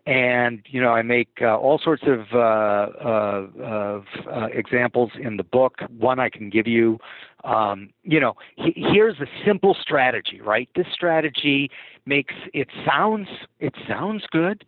[0.07, 5.37] and you know I make uh, all sorts of, uh, uh, of uh, examples in
[5.37, 5.81] the book.
[5.99, 6.99] One I can give you.
[7.45, 10.69] Um, you know, he, here's a simple strategy, right?
[10.75, 11.71] This strategy
[12.07, 13.29] makes it sounds
[13.61, 14.65] it sounds good,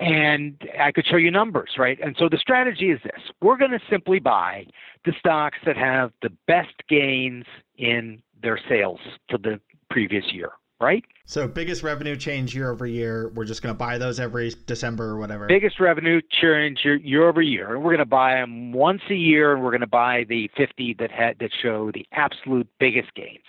[0.00, 1.98] and I could show you numbers, right?
[2.02, 4.66] And so the strategy is this: we're going to simply buy
[5.04, 7.44] the stocks that have the best gains
[7.76, 9.60] in their sales for the
[9.90, 11.04] previous year right?
[11.24, 13.30] So biggest revenue change year over year.
[13.34, 15.46] We're just going to buy those every December or whatever.
[15.46, 19.14] Biggest revenue change year, year over year, and we're going to buy them once a
[19.14, 23.14] year, and we're going to buy the 50 that had that show the absolute biggest
[23.14, 23.44] gains.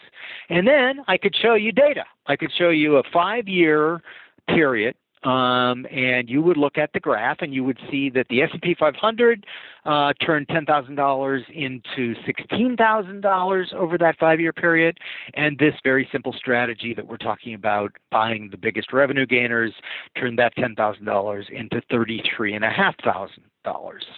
[0.50, 2.04] And then I could show you data.
[2.28, 4.02] I could show you a five-year
[4.48, 8.42] period um, and you would look at the graph and you would see that the
[8.42, 9.46] S&P 500
[9.86, 14.98] uh, turned $10,000 into $16,000 over that five-year period,
[15.34, 19.74] and this very simple strategy that we're talking about, buying the biggest revenue gainers,
[20.18, 23.30] turned that $10,000 into $33,500.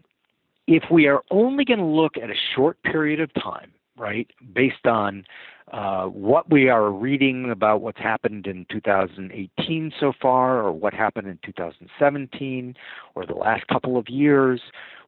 [0.66, 4.86] if we are only going to look at a short period of time, right, based
[4.86, 5.24] on
[5.72, 11.28] uh, what we are reading about what's happened in 2018 so far, or what happened
[11.28, 12.74] in 2017,
[13.14, 14.60] or the last couple of years,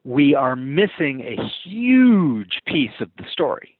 [0.03, 3.74] we are missing a huge piece of the story.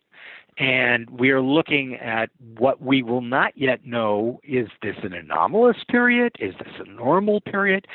[0.58, 5.78] And we are looking at what we will not yet know is this an anomalous
[5.89, 6.34] period?
[6.39, 7.88] Is this a normal period?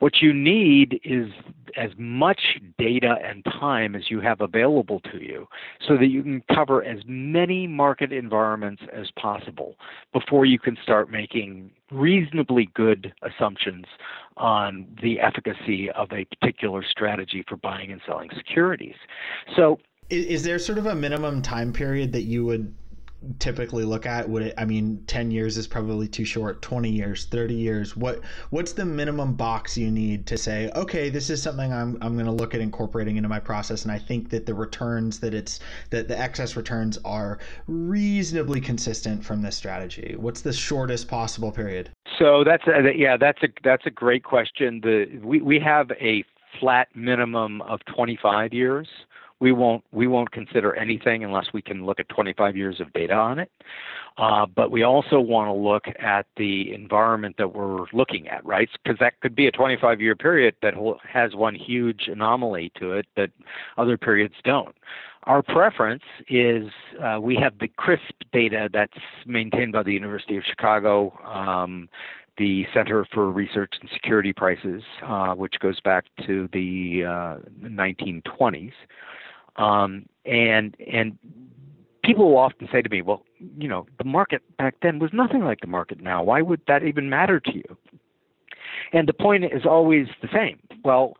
[0.00, 1.28] What you need is
[1.76, 2.40] as much
[2.76, 5.46] data and time as you have available to you
[5.86, 9.76] so that you can cover as many market environments as possible
[10.12, 13.86] before you can start making reasonably good assumptions
[14.36, 18.96] on the efficacy of a particular strategy for buying and selling securities.
[19.56, 19.78] So
[20.10, 22.74] is, is there sort of a minimum time period that you would
[23.40, 24.28] typically look at?
[24.28, 27.96] Would it i mean 10 years is probably too short 20 years 30 years.
[27.96, 32.14] What what's the minimum box you need to say okay this is something i'm, I'm
[32.14, 35.34] going to look at incorporating into my process and i think that the returns that
[35.34, 35.58] it's
[35.90, 40.14] that the excess returns are reasonably consistent from this strategy?
[40.16, 41.90] What's the shortest possible period?
[42.20, 44.80] So that's a, yeah that's a that's a great question.
[44.80, 46.24] The we, we have a
[46.60, 48.88] flat minimum of 25 years
[49.40, 53.14] we won't we won't consider anything unless we can look at 25 years of data
[53.14, 53.50] on it.
[54.16, 58.68] Uh, but we also want to look at the environment that we're looking at, right?
[58.82, 60.74] Because that could be a 25 year period that
[61.08, 63.30] has one huge anomaly to it that
[63.76, 64.74] other periods don't.
[65.24, 66.68] Our preference is
[67.02, 67.98] uh, we have the CRSP
[68.32, 71.12] data that's maintained by the University of Chicago.
[71.24, 71.88] Um,
[72.38, 78.72] the Center for Research and Security Prices, uh, which goes back to the uh, 1920s.
[79.58, 81.18] Um, and and
[82.04, 83.22] people often say to me, well,
[83.58, 86.22] you know, the market back then was nothing like the market now.
[86.22, 87.76] Why would that even matter to you?
[88.92, 90.58] And the point is always the same.
[90.84, 91.16] Well,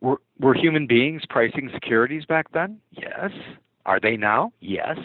[0.00, 2.78] were, were human beings pricing securities back then?
[2.90, 3.30] Yes.
[3.84, 4.52] Are they now?
[4.60, 4.98] Yes.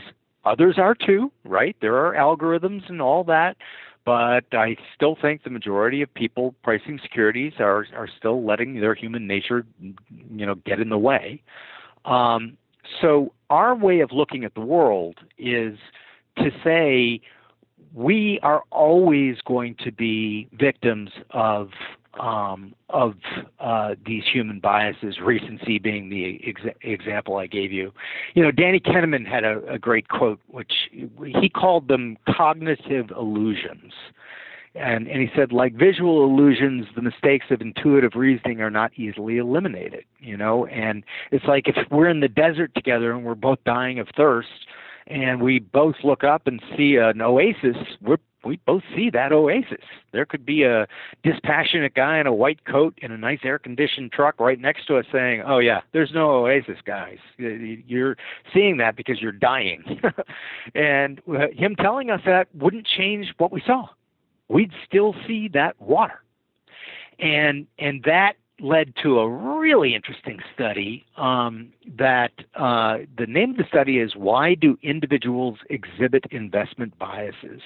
[0.43, 1.75] Others are too, right?
[1.81, 3.57] There are algorithms and all that,
[4.05, 8.95] but I still think the majority of people pricing securities are are still letting their
[8.95, 11.43] human nature, you know, get in the way.
[12.05, 12.57] Um,
[12.99, 15.77] so our way of looking at the world is
[16.37, 17.21] to say
[17.93, 21.69] we are always going to be victims of
[22.19, 23.13] um, of
[23.59, 27.93] uh, these human biases, recency being the ex- example I gave you.
[28.33, 33.93] You know, Danny Kahneman had a, a great quote, which he called them cognitive illusions.
[34.73, 39.37] And, and he said, like visual illusions, the mistakes of intuitive reasoning are not easily
[39.37, 40.65] eliminated, you know?
[40.67, 44.47] And it's like if we're in the desert together and we're both dying of thirst,
[45.07, 49.83] and we both look up and see an oasis, we're we both see that oasis.
[50.13, 50.87] There could be a
[51.23, 54.97] dispassionate guy in a white coat in a nice air conditioned truck right next to
[54.97, 57.19] us saying, Oh, yeah, there's no oasis, guys.
[57.37, 58.17] You're
[58.53, 60.01] seeing that because you're dying.
[60.75, 63.87] and uh, him telling us that wouldn't change what we saw.
[64.51, 66.21] We'd still see that water.
[67.19, 73.57] And, and that led to a really interesting study um, that uh, the name of
[73.57, 77.61] the study is Why Do Individuals Exhibit Investment Biases?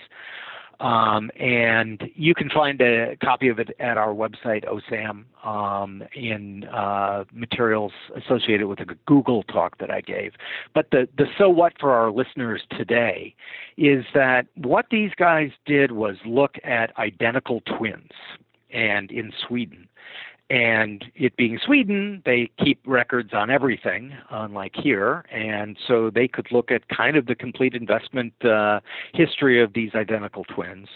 [0.79, 6.65] Um, and you can find a copy of it at our website, OSAM, um, in
[6.65, 10.33] uh, materials associated with a Google talk that I gave.
[10.73, 13.35] But the, the so what for our listeners today
[13.77, 18.11] is that what these guys did was look at identical twins
[18.71, 19.87] and in Sweden
[20.49, 26.51] and it being Sweden, they keep records on everything, unlike here, and so they could
[26.51, 28.79] look at kind of the complete investment uh,
[29.13, 30.87] history of these identical twins.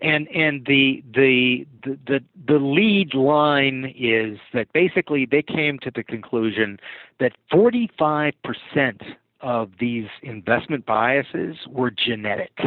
[0.00, 5.90] And and the, the the the the lead line is that basically they came to
[5.94, 6.78] the conclusion
[7.20, 9.02] that 45 percent
[9.42, 12.58] of these investment biases were genetic.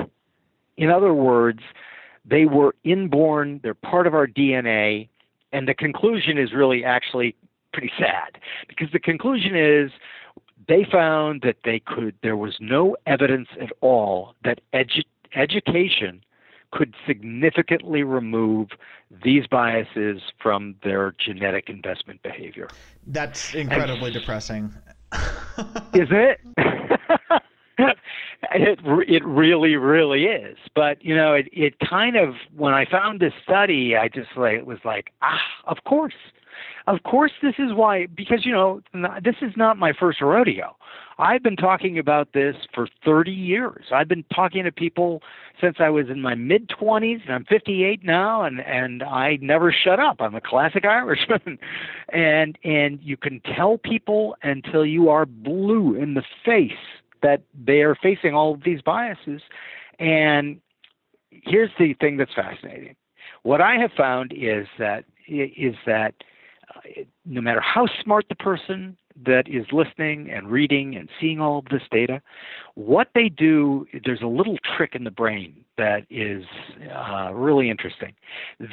[0.77, 1.61] In other words,
[2.23, 5.09] they were inborn, they're part of our DNA
[5.51, 7.35] and the conclusion is really actually
[7.73, 9.91] pretty sad because the conclusion is
[10.67, 16.21] they found that they could there was no evidence at all that edu- education
[16.71, 18.69] could significantly remove
[19.23, 22.67] these biases from their genetic investment behavior.
[23.05, 24.73] That's incredibly and, depressing.
[25.93, 26.39] is it?
[28.53, 30.57] it it really really is.
[30.75, 34.55] But you know it it kind of when i found this study i just like
[34.55, 36.13] it was like ah of course.
[36.87, 38.81] Of course this is why because you know
[39.21, 40.75] this is not my first rodeo.
[41.19, 43.85] I've been talking about this for 30 years.
[43.91, 45.21] I've been talking to people
[45.59, 49.71] since i was in my mid 20s and i'm 58 now and and i never
[49.71, 50.17] shut up.
[50.19, 51.59] I'm a classic irishman.
[52.09, 56.71] And and you can tell people until you are blue in the face
[57.21, 59.41] that they are facing all of these biases.
[59.99, 60.61] And
[61.31, 62.95] here's the thing that's fascinating.
[63.43, 66.13] What I have found is that is that
[66.73, 66.79] uh,
[67.25, 71.65] no matter how smart the person that is listening and reading and seeing all of
[71.65, 72.21] this data,
[72.75, 76.43] what they do, there's a little trick in the brain that is
[76.93, 78.13] uh, really interesting.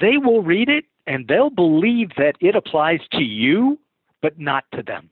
[0.00, 3.78] They will read it and they'll believe that it applies to you,
[4.22, 5.10] but not to them.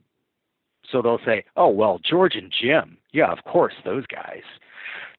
[0.90, 4.42] So they'll say, oh, well, George and Jim, yeah, of course, those guys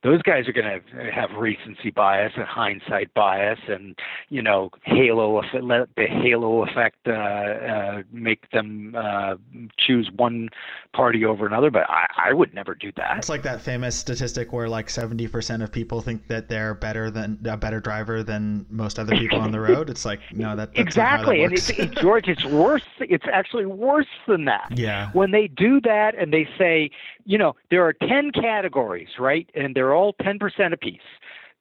[0.03, 3.97] those guys are going to have recency bias and hindsight bias, and
[4.29, 9.35] you know, halo effect, let the halo effect uh, uh, make them uh,
[9.79, 10.49] choose one
[10.93, 11.71] party over another.
[11.71, 13.17] But I, I would never do that.
[13.17, 17.09] It's like that famous statistic where like seventy percent of people think that they're better
[17.09, 19.89] than a better driver than most other people on the road.
[19.89, 22.83] It's like no, that exactly, that and it's, it, George, it's worse.
[22.99, 24.73] It's actually worse than that.
[24.75, 25.11] Yeah.
[25.13, 26.91] When they do that and they say,
[27.25, 30.99] you know, there are ten categories, right, and there are all 10% apiece.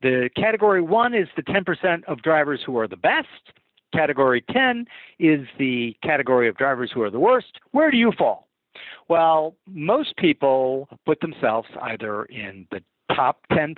[0.00, 3.28] The category one is the 10% of drivers who are the best.
[3.94, 4.86] Category 10
[5.18, 7.58] is the category of drivers who are the worst.
[7.72, 8.48] Where do you fall?
[9.08, 12.82] Well, most people put themselves either in the
[13.14, 13.76] top 10%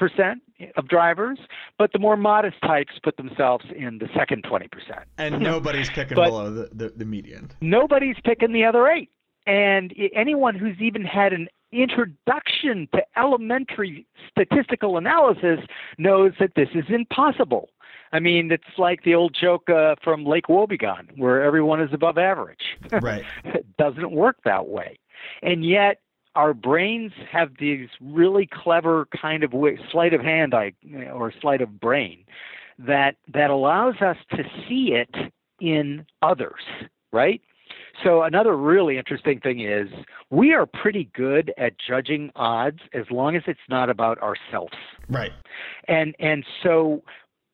[0.77, 1.39] of drivers,
[1.79, 4.69] but the more modest types put themselves in the second 20%.
[5.19, 5.43] And hmm.
[5.43, 7.51] nobody's picking below the, the, the median.
[7.61, 9.11] Nobody's picking the other eight.
[9.47, 11.49] And anyone who's even had an
[11.83, 15.61] introduction to elementary statistical analysis
[15.99, 17.71] knows that this is impossible.
[18.13, 22.17] I mean, it's like the old joke uh, from Lake Wobegon, where everyone is above
[22.17, 22.61] average.
[22.93, 23.25] Right.
[23.45, 24.99] it doesn't work that way.
[25.43, 26.01] And yet,
[26.37, 30.55] our brains have these really clever kind of way, sleight of hand
[31.13, 32.25] or sleight of brain
[32.79, 36.61] that that allows us to see it in others,
[37.13, 37.41] right?
[38.03, 39.89] So another really interesting thing is
[40.31, 44.75] we are pretty good at judging odds as long as it's not about ourselves.
[45.09, 45.33] Right.
[45.89, 47.03] And and so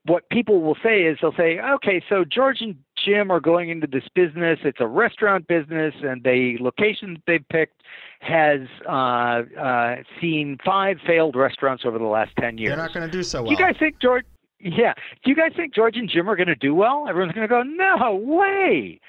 [0.06, 2.74] what people will say is they'll say, okay, so George and
[3.04, 4.58] Jim are going into this business.
[4.64, 7.82] It's a restaurant business, and the location that they've picked
[8.20, 12.70] has uh, uh, seen five failed restaurants over the last ten years.
[12.70, 13.50] They're not going to do so well.
[13.50, 14.24] Do you guys think George?
[14.58, 14.92] Yeah.
[15.24, 17.06] Do you guys think George and Jim are going to do well?
[17.08, 19.00] Everyone's going to go, no way.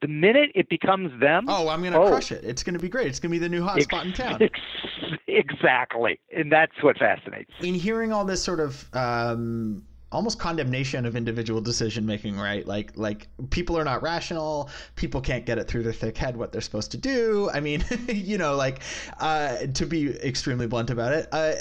[0.00, 2.44] The minute it becomes them, oh, I'm going to oh, crush it.
[2.44, 3.08] It's going to be great.
[3.08, 4.40] It's going to be the new hot ex- spot in town.
[4.40, 4.60] Ex-
[5.26, 7.50] exactly, and that's what fascinates.
[7.60, 12.66] In hearing all this sort of um, almost condemnation of individual decision making, right?
[12.66, 14.70] Like like people are not rational.
[14.96, 17.50] People can't get it through their thick head what they're supposed to do.
[17.52, 18.80] I mean, you know, like
[19.20, 21.28] uh, to be extremely blunt about it.
[21.32, 21.54] Uh,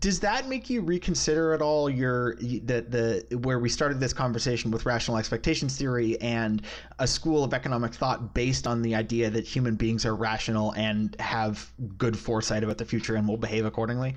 [0.00, 4.70] does that make you reconsider at all your the the where we started this conversation
[4.70, 6.62] with rational expectations theory and
[6.98, 11.16] a school of economic thought based on the idea that human beings are rational and
[11.20, 14.14] have good foresight about the future and will behave accordingly?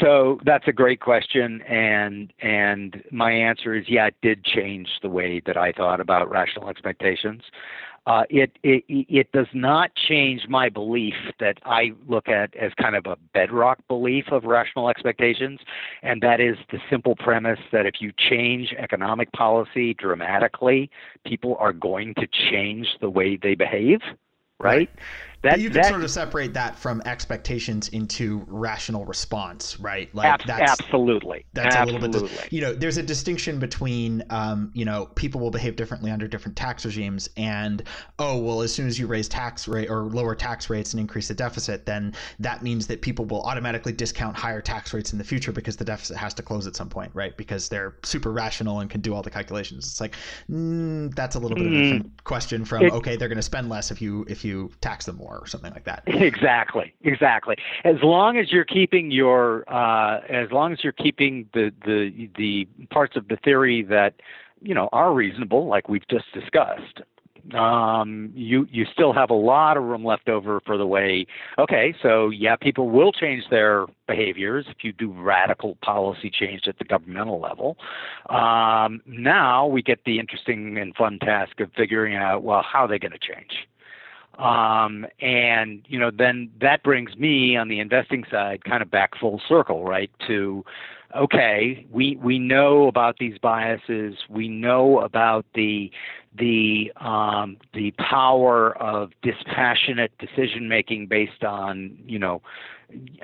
[0.00, 5.08] So that's a great question, and and my answer is yeah, it did change the
[5.08, 7.42] way that I thought about rational expectations.
[8.06, 12.94] Uh, it, it it does not change my belief that I look at as kind
[12.94, 15.58] of a bedrock belief of rational expectations,
[16.02, 20.88] and that is the simple premise that if you change economic policy dramatically,
[21.24, 23.98] people are going to change the way they behave,
[24.60, 24.88] right?
[25.46, 30.12] That, you can that, sort of separate that from expectations into rational response, right?
[30.12, 32.08] Like ab- that's absolutely that's absolutely.
[32.08, 32.52] a little bit.
[32.52, 36.56] You know, there's a distinction between, um, you know, people will behave differently under different
[36.56, 37.84] tax regimes, and
[38.18, 41.28] oh well, as soon as you raise tax rate or lower tax rates and increase
[41.28, 45.24] the deficit, then that means that people will automatically discount higher tax rates in the
[45.24, 47.36] future because the deficit has to close at some point, right?
[47.36, 49.86] Because they're super rational and can do all the calculations.
[49.86, 50.16] It's like
[50.50, 52.24] mm, that's a little bit of a different mm.
[52.24, 55.16] question from it, okay, they're going to spend less if you if you tax them
[55.16, 56.02] more or something like that.
[56.26, 57.56] Exactly, exactly.
[57.84, 62.66] As long as you're keeping your, uh, as long as you're keeping the the the
[62.90, 64.14] parts of the theory that
[64.60, 67.00] you know are reasonable, like we've just discussed,
[67.54, 71.26] um, you you still have a lot of room left over for the way.
[71.58, 76.78] Okay, so yeah, people will change their behaviors if you do radical policy change at
[76.78, 77.76] the governmental level.
[78.30, 82.88] Um, now we get the interesting and fun task of figuring out well how are
[82.88, 83.68] they going to change.
[84.38, 89.18] Um, and you know, then that brings me on the investing side kind of back
[89.18, 90.10] full circle, right?
[90.26, 90.64] To
[91.14, 95.90] okay, we we know about these biases, we know about the
[96.36, 102.42] the um, the power of dispassionate decision making based on you know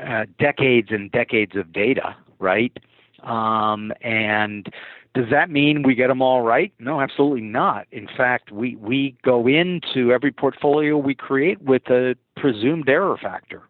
[0.03, 2.77] uh, decades and decades of data, right?
[3.23, 4.73] Um, and
[5.15, 6.73] does that mean we get them all right?
[6.79, 7.87] No, absolutely not.
[7.93, 13.63] In fact, we, we go into every portfolio we create with a presumed error factor.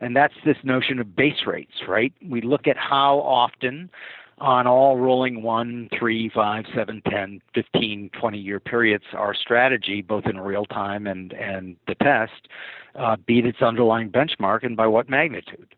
[0.00, 2.12] And that's this notion of base rates, right?
[2.26, 3.90] We look at how often
[4.38, 10.26] on all rolling one, three, five, seven, 10, 15, 20 year periods, our strategy, both
[10.26, 12.48] in real time and, and the test,
[12.94, 15.74] uh, beat its underlying benchmark and by what magnitude.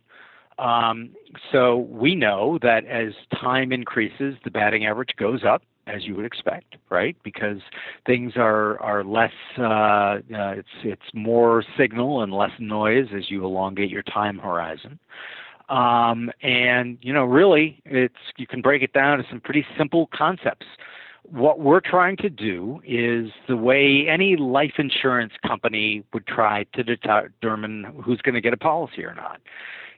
[0.58, 1.10] Um,
[1.52, 6.24] so we know that as time increases, the batting average goes up, as you would
[6.24, 7.16] expect, right?
[7.22, 7.58] Because
[8.06, 13.44] things are are less, uh, uh, it's it's more signal and less noise as you
[13.44, 14.98] elongate your time horizon.
[15.68, 20.08] Um, and you know, really, it's you can break it down to some pretty simple
[20.12, 20.66] concepts.
[21.22, 26.82] What we're trying to do is the way any life insurance company would try to
[26.82, 29.40] determine who's going to get a policy or not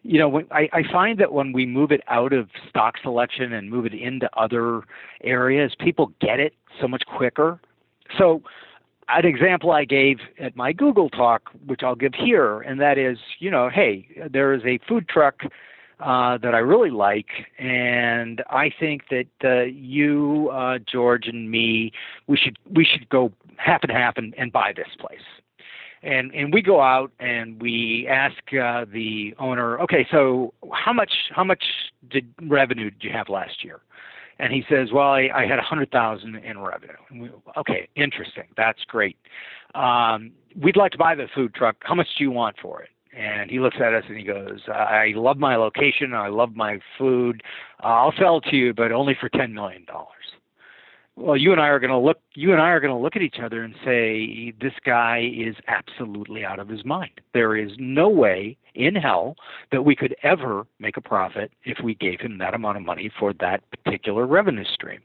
[0.02, 3.52] you know, when, I, I find that when we move it out of stock selection
[3.52, 4.82] and move it into other
[5.22, 7.60] areas, people get it so much quicker.
[8.18, 8.42] So,
[9.08, 13.18] an example I gave at my Google talk, which I'll give here, and that is,
[13.40, 15.42] you know, hey, there is a food truck
[15.98, 17.26] uh, that I really like,
[17.58, 21.92] and I think that uh, you, uh, George, and me,
[22.28, 25.18] we should we should go half and half and, and buy this place
[26.02, 31.12] and and we go out and we ask uh, the owner, okay, so how much
[31.34, 31.62] how much
[32.10, 33.80] did revenue did you have last year?
[34.38, 36.94] And he says, well, I, I had a hundred thousand in revenue.
[37.12, 39.18] We, okay, interesting, that's great.
[39.74, 41.76] Um, we'd like to buy the food truck.
[41.80, 42.88] How much do you want for it?
[43.16, 46.14] And he looks at us and he goes, I love my location.
[46.14, 47.42] I love my food.
[47.82, 49.84] Uh, I'll sell it to you, but only for $10 million
[51.20, 52.18] well, you and I are going to look.
[52.34, 55.54] You and I are going to look at each other and say, "This guy is
[55.68, 57.20] absolutely out of his mind.
[57.34, 59.36] There is no way in hell
[59.70, 63.10] that we could ever make a profit if we gave him that amount of money
[63.18, 65.00] for that particular revenue stream."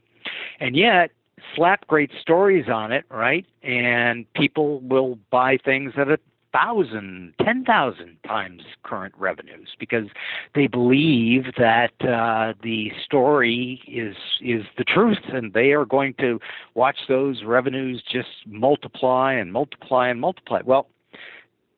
[0.60, 1.10] And yet,
[1.54, 3.44] slap great stories on it, right?
[3.62, 6.18] And people will buy things at a
[6.56, 10.06] thousand, ten thousand times current revenues because
[10.54, 16.40] they believe that uh, the story is is the truth, and they are going to
[16.74, 20.60] watch those revenues just multiply and multiply and multiply.
[20.64, 20.88] Well,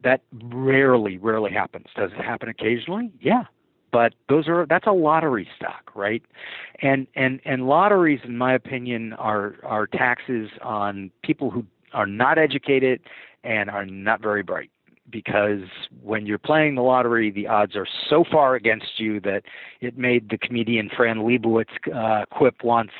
[0.04, 1.86] that rarely, rarely happens.
[1.96, 3.10] Does it happen occasionally?
[3.20, 3.44] Yeah,
[3.92, 6.22] but those are that's a lottery stock, right?
[6.82, 11.64] And and and lotteries, in my opinion, are are taxes on people who
[11.94, 13.00] are not educated
[13.45, 14.70] and are not very bright
[15.11, 15.62] because
[16.03, 19.43] when you're playing the lottery, the odds are so far against you that
[19.80, 22.91] it made the comedian Fran Lebowitz uh, quip once,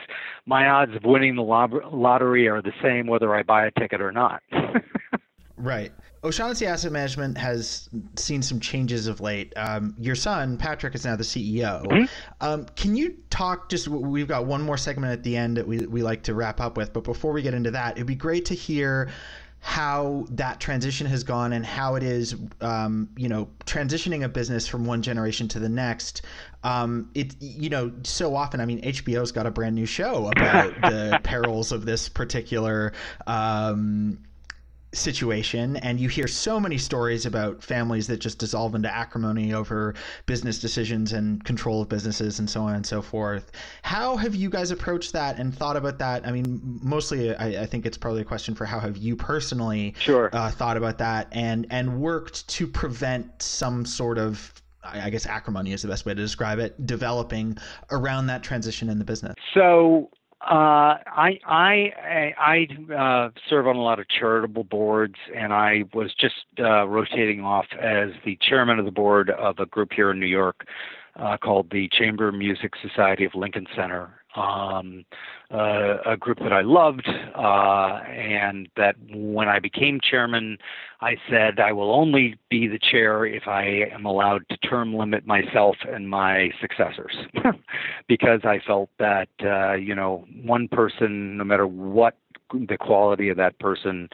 [0.47, 4.13] "My odds of winning the lottery are the same whether I buy a ticket or
[4.13, 4.43] not."
[5.57, 5.93] right.
[6.25, 9.53] O'Shaughnessy Asset Management has seen some changes of late.
[9.57, 11.85] Um, your son Patrick is now the CEO.
[11.85, 12.05] Mm-hmm.
[12.41, 13.69] Um, can you talk?
[13.69, 16.61] Just we've got one more segment at the end that we we like to wrap
[16.61, 19.11] up with, but before we get into that, it'd be great to hear
[19.61, 24.67] how that transition has gone and how it is, um, you know, transitioning a business
[24.69, 26.23] from one generation to the next.
[26.63, 30.81] Um, it, you know, so often, I mean, HBO's got a brand new show about
[30.83, 32.93] the perils of this particular
[33.27, 34.19] um,
[34.93, 39.95] situation and you hear so many stories about families that just dissolve into acrimony over
[40.25, 44.49] business decisions and control of businesses and so on and so forth how have you
[44.49, 48.23] guys approached that and thought about that i mean mostly i, I think it's probably
[48.23, 50.31] a question for how have you personally sure.
[50.33, 55.73] uh, thought about that and and worked to prevent some sort of I guess acrimony
[55.73, 57.59] is the best way to describe it, developing
[57.91, 59.35] around that transition in the business.
[59.53, 60.09] So
[60.41, 66.15] uh, I I I uh, serve on a lot of charitable boards, and I was
[66.15, 70.21] just uh, rotating off as the chairman of the board of a group here in
[70.21, 70.67] New York
[71.17, 75.05] uh, called the Chamber Music Society of Lincoln Center, um,
[75.53, 80.59] uh, a group that I loved, uh, and that when I became chairman,
[81.01, 85.27] I said I will only be the chair if I am allowed to term limit
[85.27, 87.17] myself and my successors,
[88.09, 92.17] because I felt that uh, you know one person, no matter what
[92.53, 94.09] the quality of that person.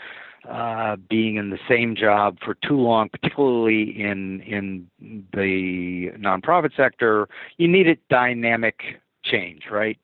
[0.46, 4.86] Uh, being in the same job for too long, particularly in in
[5.32, 9.99] the nonprofit sector, you need needed dynamic change, right?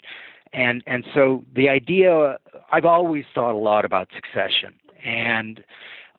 [0.52, 2.38] And and so the idea
[2.72, 5.62] I've always thought a lot about succession, and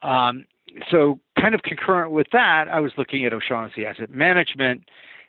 [0.02, 0.46] um,
[0.90, 4.84] so kind of concurrent with that, I was looking at O'Shaughnessy Asset Management,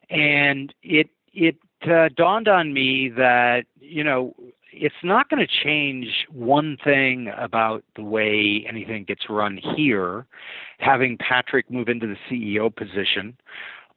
[0.08, 1.56] and it it
[1.90, 4.34] uh, dawned on me that you know
[4.72, 10.26] it's not going to change one thing about the way anything gets run here,
[10.78, 13.36] having Patrick move into the CEO position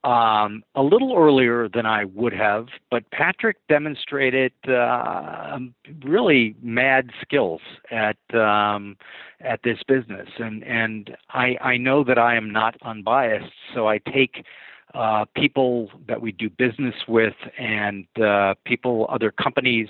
[0.05, 5.57] um, a little earlier than I would have, but Patrick demonstrated uh,
[6.03, 8.97] really mad skills at um,
[9.41, 13.97] at this business, and and I I know that I am not unbiased, so I
[13.97, 14.45] take
[14.93, 19.89] uh, people that we do business with and uh, people, other companies,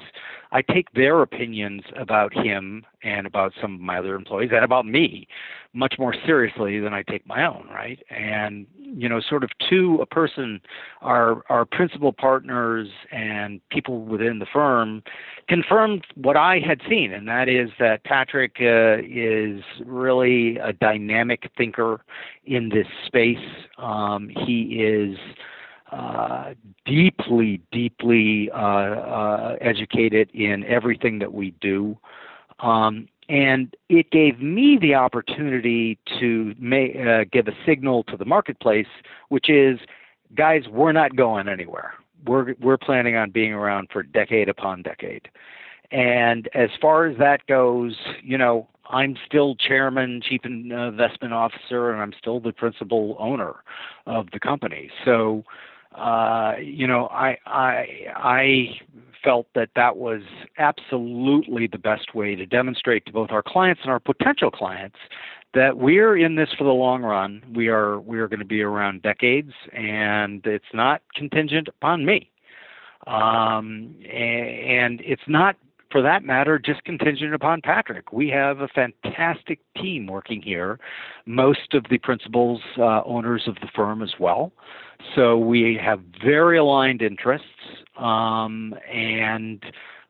[0.56, 4.86] I take their opinions about him and about some of my other employees and about
[4.86, 5.28] me
[5.74, 7.99] much more seriously than I take my own, right?
[8.10, 10.62] And you know, sort of to a person,
[11.01, 15.03] our our principal partners and people within the firm
[15.49, 21.51] confirmed what I had seen, and that is that Patrick uh, is really a dynamic
[21.58, 21.99] thinker
[22.45, 23.45] in this space.
[23.78, 25.18] Um, he is
[25.92, 26.54] uh,
[26.86, 31.98] deeply, deeply uh, uh, educated in everything that we do.
[32.60, 38.26] Um, and it gave me the opportunity to may, uh, give a signal to the
[38.26, 38.88] marketplace,
[39.30, 39.80] which is,
[40.36, 41.94] guys, we're not going anywhere.
[42.26, 45.30] We're we're planning on being around for decade upon decade.
[45.92, 52.02] And as far as that goes, you know, I'm still chairman, chief investment officer, and
[52.02, 53.56] I'm still the principal owner
[54.06, 54.90] of the company.
[55.04, 55.44] So,
[55.98, 57.86] uh, you know, I I
[58.16, 58.80] I
[59.24, 60.22] felt that that was
[60.58, 64.98] absolutely the best way to demonstrate to both our clients and our potential clients
[65.56, 67.41] that we're in this for the long run.
[67.54, 72.30] We are we are going to be around decades, and it's not contingent upon me.
[73.08, 75.56] Um, and it's not,
[75.91, 78.12] for that matter, just contingent upon Patrick.
[78.12, 80.80] We have a fantastic team working here,
[81.26, 84.52] most of the principals, uh, owners of the firm as well.
[85.16, 87.48] So we have very aligned interests,
[87.98, 89.64] um, and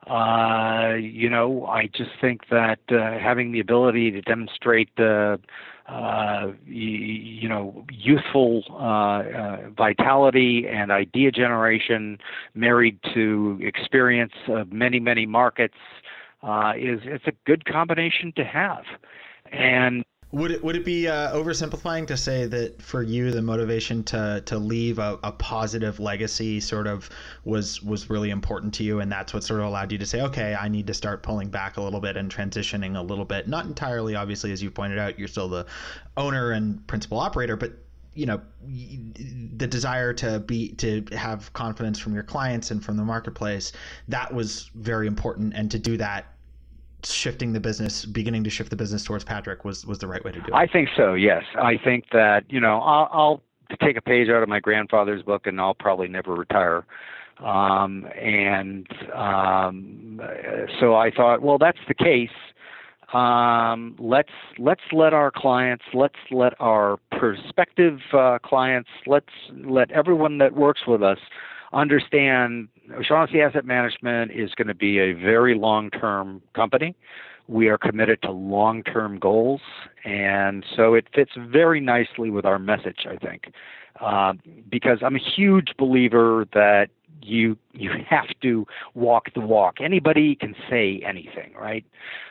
[0.07, 5.39] uh, you know, I just think that uh, having the ability to demonstrate the
[5.87, 12.17] uh, you, you, know, youthful uh, uh, vitality and idea generation,
[12.55, 15.77] married to experience of many, many markets,
[16.41, 18.83] uh, is it's a good combination to have.
[19.51, 24.03] And would it would it be uh, oversimplifying to say that for you the motivation
[24.03, 27.09] to to leave a, a, positive legacy sort of
[27.43, 30.21] was was really important to you, and that's what sort of allowed you to say,
[30.21, 33.47] okay, I need to start pulling back a little bit and transitioning a little bit.
[33.47, 35.65] Not entirely, obviously, as you pointed out, you're still the
[36.17, 37.73] owner and principal operator, but
[38.15, 38.41] you know
[39.57, 43.73] the desire to be to have confidence from your clients and from the marketplace
[44.07, 46.34] that was very important and to do that
[47.11, 50.31] shifting the business, beginning to shift the business towards Patrick was was the right way
[50.31, 50.53] to do it.
[50.53, 51.13] I think so.
[51.13, 53.41] Yes, I think that you know I'll, I'll
[53.81, 56.85] take a page out of my grandfather's book, and I'll probably never retire.
[57.39, 60.21] Um, and um,
[60.79, 62.29] so I thought, well, that's the case.
[63.13, 69.29] Um, let's let's let our clients, let's let our prospective uh, clients, let's
[69.63, 71.19] let everyone that works with us
[71.73, 76.95] understand O'Shaughnessy Asset Management is going to be a very long-term company.
[77.47, 79.61] We are committed to long-term goals,
[80.03, 83.51] and so it fits very nicely with our message, I think.
[83.99, 84.33] Uh,
[84.69, 86.89] because I'm a huge believer that
[87.21, 89.77] you you have to walk the walk.
[89.81, 91.85] Anybody can say anything, right?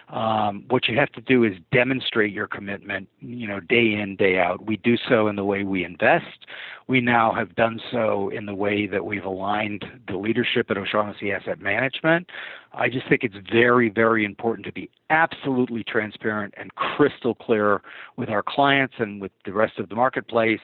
[0.08, 4.38] Um, what you have to do is demonstrate your commitment, you know, day in day
[4.38, 4.66] out.
[4.66, 6.46] We do so in the way we invest.
[6.86, 11.32] We now have done so in the way that we've aligned the leadership at O'Shaughnessy
[11.32, 12.28] Asset Management.
[12.74, 17.80] I just think it's very, very important to be absolutely transparent and crystal clear
[18.16, 20.60] with our clients and with the rest of the marketplace.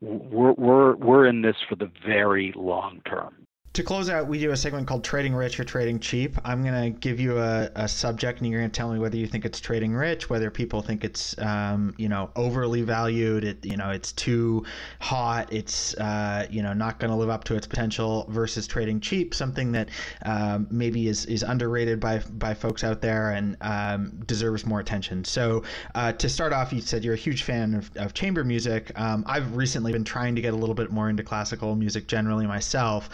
[0.00, 3.46] We're, we're, we're in this for the very long term
[3.76, 6.38] to close out, we do a segment called Trading Rich or Trading Cheap.
[6.46, 9.18] I'm going to give you a, a, subject, and you're going to tell me whether
[9.18, 13.44] you think it's trading rich, whether people think it's, um, you know, overly valued.
[13.44, 14.64] It, you know, it's too
[15.00, 15.52] hot.
[15.52, 18.24] It's, uh, you know, not going to live up to its potential.
[18.30, 19.90] Versus trading cheap, something that
[20.24, 25.22] um, maybe is is underrated by by folks out there and um, deserves more attention.
[25.24, 25.62] So
[25.94, 28.90] uh, to start off, you said you're a huge fan of, of chamber music.
[28.98, 32.46] Um, I've recently been trying to get a little bit more into classical music generally
[32.46, 33.10] myself.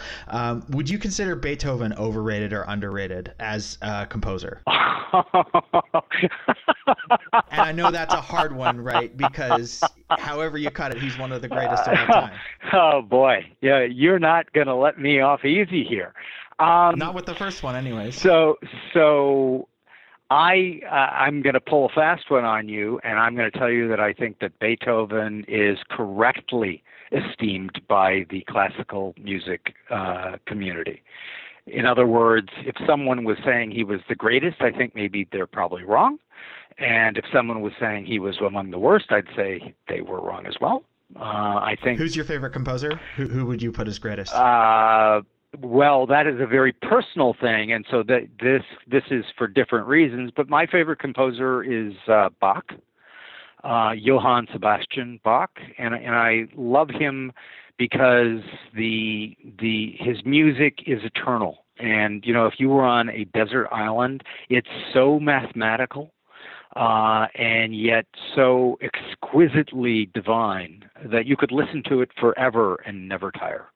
[0.53, 4.61] Um, would you consider Beethoven overrated or underrated as a composer?
[4.67, 4.81] and
[7.51, 9.15] I know that's a hard one, right?
[9.15, 12.39] Because however you cut it, he's one of the greatest of all time.
[12.73, 16.13] Oh boy, yeah, you're not gonna let me off easy here.
[16.59, 18.19] Um, not with the first one, anyways.
[18.19, 18.57] So,
[18.93, 19.67] so
[20.29, 23.57] I uh, I'm going to pull a fast one on you, and I'm going to
[23.57, 26.83] tell you that I think that Beethoven is correctly
[27.13, 31.01] esteemed by the classical music uh, community.
[31.67, 35.47] In other words, if someone was saying he was the greatest, I think maybe they're
[35.47, 36.17] probably wrong.
[36.77, 40.45] And if someone was saying he was among the worst, I'd say they were wrong
[40.45, 40.83] as well.
[41.15, 41.99] Uh, I think.
[41.99, 42.99] Who's your favorite composer?
[43.15, 44.33] Who, who would you put as greatest?
[44.33, 45.21] Uh,
[45.61, 49.87] well, that is a very personal thing, and so that this this is for different
[49.87, 50.31] reasons.
[50.35, 52.65] But my favorite composer is uh, Bach
[53.63, 57.31] uh, Johann Sebastian Bach, and and I love him
[57.77, 58.41] because
[58.75, 61.65] the the his music is eternal.
[61.79, 66.13] And you know, if you were on a desert island, it's so mathematical
[66.75, 68.05] uh, and yet
[68.35, 73.67] so exquisitely divine that you could listen to it forever and never tire.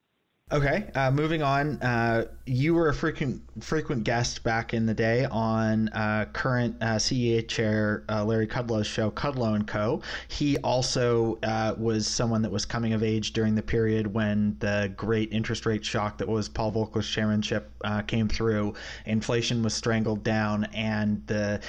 [0.50, 1.82] Okay, uh, moving on.
[1.82, 6.96] Uh, you were a frequent frequent guest back in the day on uh, current uh,
[6.96, 10.02] CEA chair uh, Larry Kudlow's show Kudlow and Co.
[10.30, 14.94] He also uh, was someone that was coming of age during the period when the
[14.96, 17.70] great interest rate shock that was Paul Volcker's chairmanship
[18.08, 18.74] came through.
[19.06, 21.60] Inflation was strangled down, and the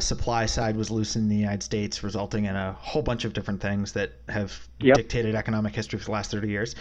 [0.00, 3.60] supply side was loosened in the United States, resulting in a whole bunch of different
[3.60, 4.96] things that have yep.
[4.96, 6.74] dictated economic history for the last 30 years.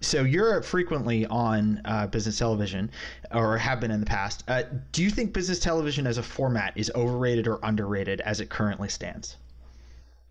[0.00, 2.90] So you're frequently on uh, business television,
[3.32, 4.44] or have been in the past.
[4.48, 8.48] Uh, do you think business television as a format is overrated or underrated as it
[8.48, 9.36] currently stands?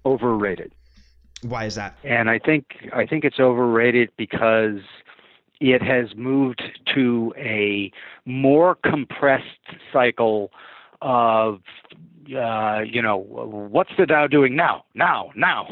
[0.05, 0.71] Overrated.
[1.41, 1.97] Why is that?
[2.03, 4.79] And I think I think it's overrated because
[5.59, 6.61] it has moved
[6.93, 7.91] to a
[8.25, 9.45] more compressed
[9.91, 10.51] cycle
[11.01, 11.61] of
[12.33, 15.67] uh, you know, what's the Dow doing now, now, now?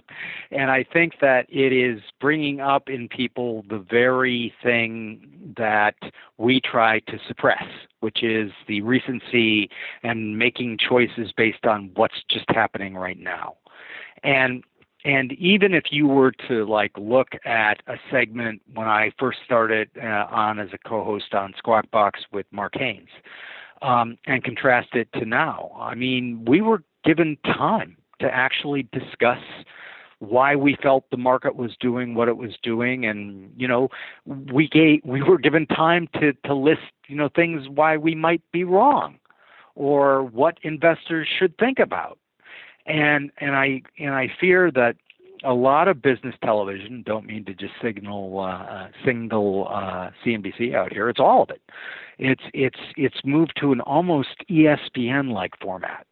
[0.50, 5.96] and I think that it is bringing up in people the very thing that
[6.36, 7.64] we try to suppress,
[8.00, 9.70] which is the recency
[10.02, 13.56] and making choices based on what's just happening right now.
[14.22, 14.64] And
[15.04, 19.88] and even if you were to like look at a segment when I first started
[19.96, 23.08] uh, on as a co-host on Squawk Box with Mark Haines,
[23.82, 25.70] um, and contrast it to now.
[25.78, 29.38] I mean, we were given time to actually discuss
[30.20, 33.88] why we felt the market was doing what it was doing and you know
[34.26, 38.42] we gave we were given time to to list you know things why we might
[38.52, 39.16] be wrong
[39.74, 42.18] or what investors should think about
[42.86, 44.96] and and i and i fear that
[45.44, 50.74] a lot of business television don't mean to just signal uh, uh single uh, CNBC
[50.74, 51.08] out here.
[51.08, 51.62] It's all of it.
[52.18, 56.06] It's it's it's moved to an almost ESPN like format.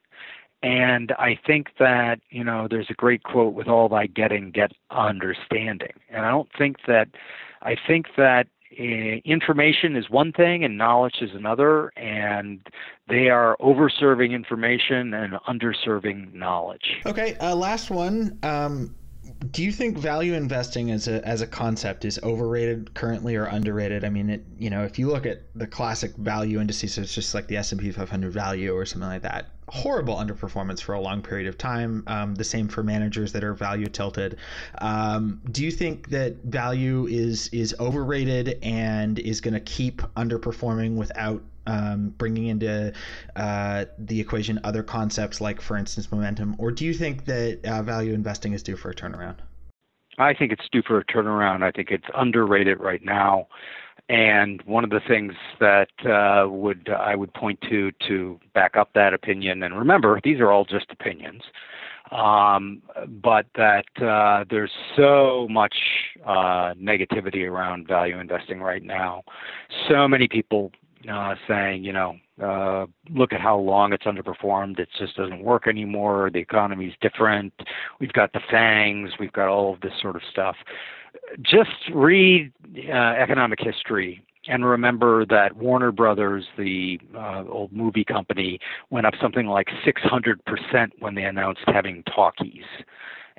[0.63, 4.73] And I think that, you know, there's a great quote with all thy getting, get
[4.91, 5.93] understanding.
[6.11, 7.09] And I don't think that
[7.63, 8.49] I think that
[8.79, 12.61] information is one thing and knowledge is another, and
[13.09, 16.97] they are overserving information and underserving knowledge.
[17.07, 18.39] Okay, uh, last one.
[18.43, 18.95] Um,
[19.51, 24.05] do you think value investing as a as a concept is overrated currently or underrated?
[24.05, 27.35] I mean, it you know if you look at the classic value indices, it's just
[27.35, 29.51] like the S and P 500 value or something like that.
[29.69, 32.05] Horrible underperformance for a long period of time.
[32.07, 34.37] Um, the same for managers that are value tilted.
[34.79, 40.97] Um, do you think that value is is overrated and is going to keep underperforming
[40.97, 42.93] without um, bringing into
[43.37, 46.57] uh, the equation other concepts like, for instance, momentum?
[46.59, 49.37] Or do you think that uh, value investing is due for a turnaround?
[50.19, 51.63] I think it's due for a turnaround.
[51.63, 53.49] I think it's underrated right now.
[54.09, 58.91] And one of the things that uh, would I would point to to back up
[58.95, 61.43] that opinion, and remember, these are all just opinions,
[62.13, 65.75] um, but that uh, there's so much
[66.25, 69.25] uh, negativity around value investing right now.
[69.89, 70.71] So many people
[71.09, 74.79] uh, saying, you know, uh, look at how long it's underperformed.
[74.79, 76.31] It just doesn't work anymore.
[76.33, 77.53] The economy's different.
[78.01, 79.11] We've got the FANGs.
[79.19, 80.57] We've got all of this sort of stuff.
[81.43, 82.53] Just read
[82.89, 88.59] uh, economic history and remember that Warner Brothers, the uh, old movie company,
[88.91, 90.37] went up something like 600%
[91.01, 92.65] when they announced having talkies.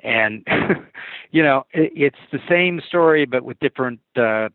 [0.04, 0.46] And,
[1.30, 4.48] you know, it, it's the same story, but with different uh,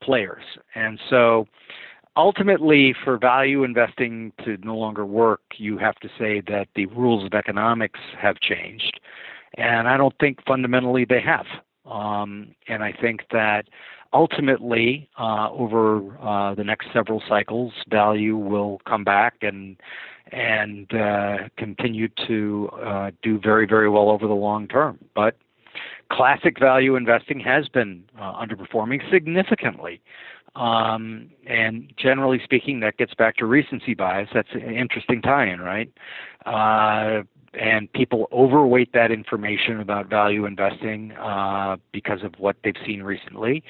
[0.00, 0.42] players.
[0.74, 1.46] And so,
[2.16, 7.24] ultimately, for value investing to no longer work, you have to say that the rules
[7.24, 9.00] of economics have changed.
[9.56, 11.46] And I don't think fundamentally they have.
[11.90, 13.68] Um, and I think that
[14.12, 19.76] ultimately, uh, over uh, the next several cycles, value will come back and
[20.32, 24.98] and uh, continue to uh, do very, very well over the long term.
[25.14, 25.36] But
[26.10, 30.00] classic value investing has been uh, underperforming significantly.
[30.56, 34.30] Um, and generally speaking, that gets back to recency bias.
[34.32, 35.92] That's an interesting tie-in, right?
[36.46, 43.02] Uh, and people overweight that information about value investing uh, because of what they've seen
[43.02, 43.62] recently.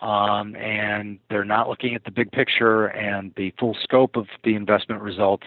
[0.00, 4.54] Um, and they're not looking at the big picture and the full scope of the
[4.54, 5.46] investment results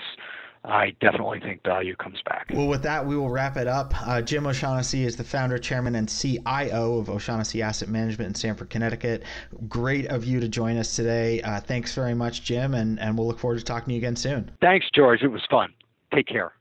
[0.66, 2.49] I definitely think value comes back.
[2.53, 3.93] Well, with that, we will wrap it up.
[4.07, 8.70] Uh, Jim O'Shaughnessy is the founder, chairman, and CIO of O'Shaughnessy Asset Management in Stamford,
[8.70, 9.24] Connecticut.
[9.68, 11.41] Great of you to join us today.
[11.41, 14.16] Uh, thanks very much, Jim, and, and we'll look forward to talking to you again
[14.16, 14.51] soon.
[14.61, 15.22] Thanks, George.
[15.22, 15.74] It was fun.
[16.14, 16.53] Take care.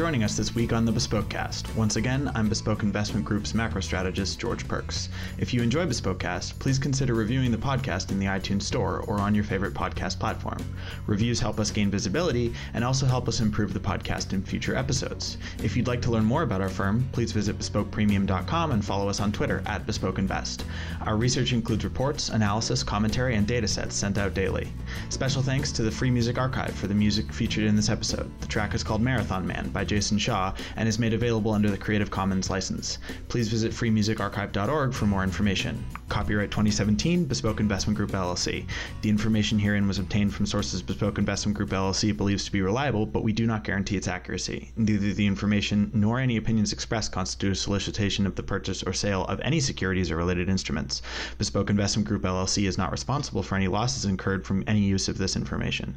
[0.00, 1.76] Joining us this week on the Bespoke Cast.
[1.76, 5.10] Once again, I'm Bespoke Investment Group's macro strategist, George Pearkes.
[5.36, 9.20] If you enjoy Bespoke Cast, please consider reviewing the podcast in the iTunes Store or
[9.20, 10.56] on your favorite podcast platform.
[11.06, 15.36] Reviews help us gain visibility and also help us improve the podcast in future episodes.
[15.62, 19.20] If you'd like to learn more about our firm, please visit bespokepremium.com and follow us
[19.20, 20.64] on Twitter at Bespoke Invest.
[21.02, 24.72] Our research includes reports, analysis, commentary, and data sets sent out daily.
[25.10, 28.30] Special thanks to the Free Music Archive for the music featured in this episode.
[28.40, 31.76] The track is called Marathon Man by Jason Shaw and is made available under the
[31.76, 32.98] Creative Commons license.
[33.26, 35.84] Please visit freemusicarchive.org for more information.
[36.08, 38.66] Copyright 2017, Bespoke Investment Group LLC.
[39.02, 43.04] The information herein was obtained from sources Bespoke Investment Group LLC believes to be reliable,
[43.04, 44.70] but we do not guarantee its accuracy.
[44.76, 49.24] Neither the information nor any opinions expressed constitute a solicitation of the purchase or sale
[49.24, 51.02] of any securities or related instruments.
[51.36, 55.18] Bespoke Investment Group LLC is not responsible for any losses incurred from any use of
[55.18, 55.96] this information.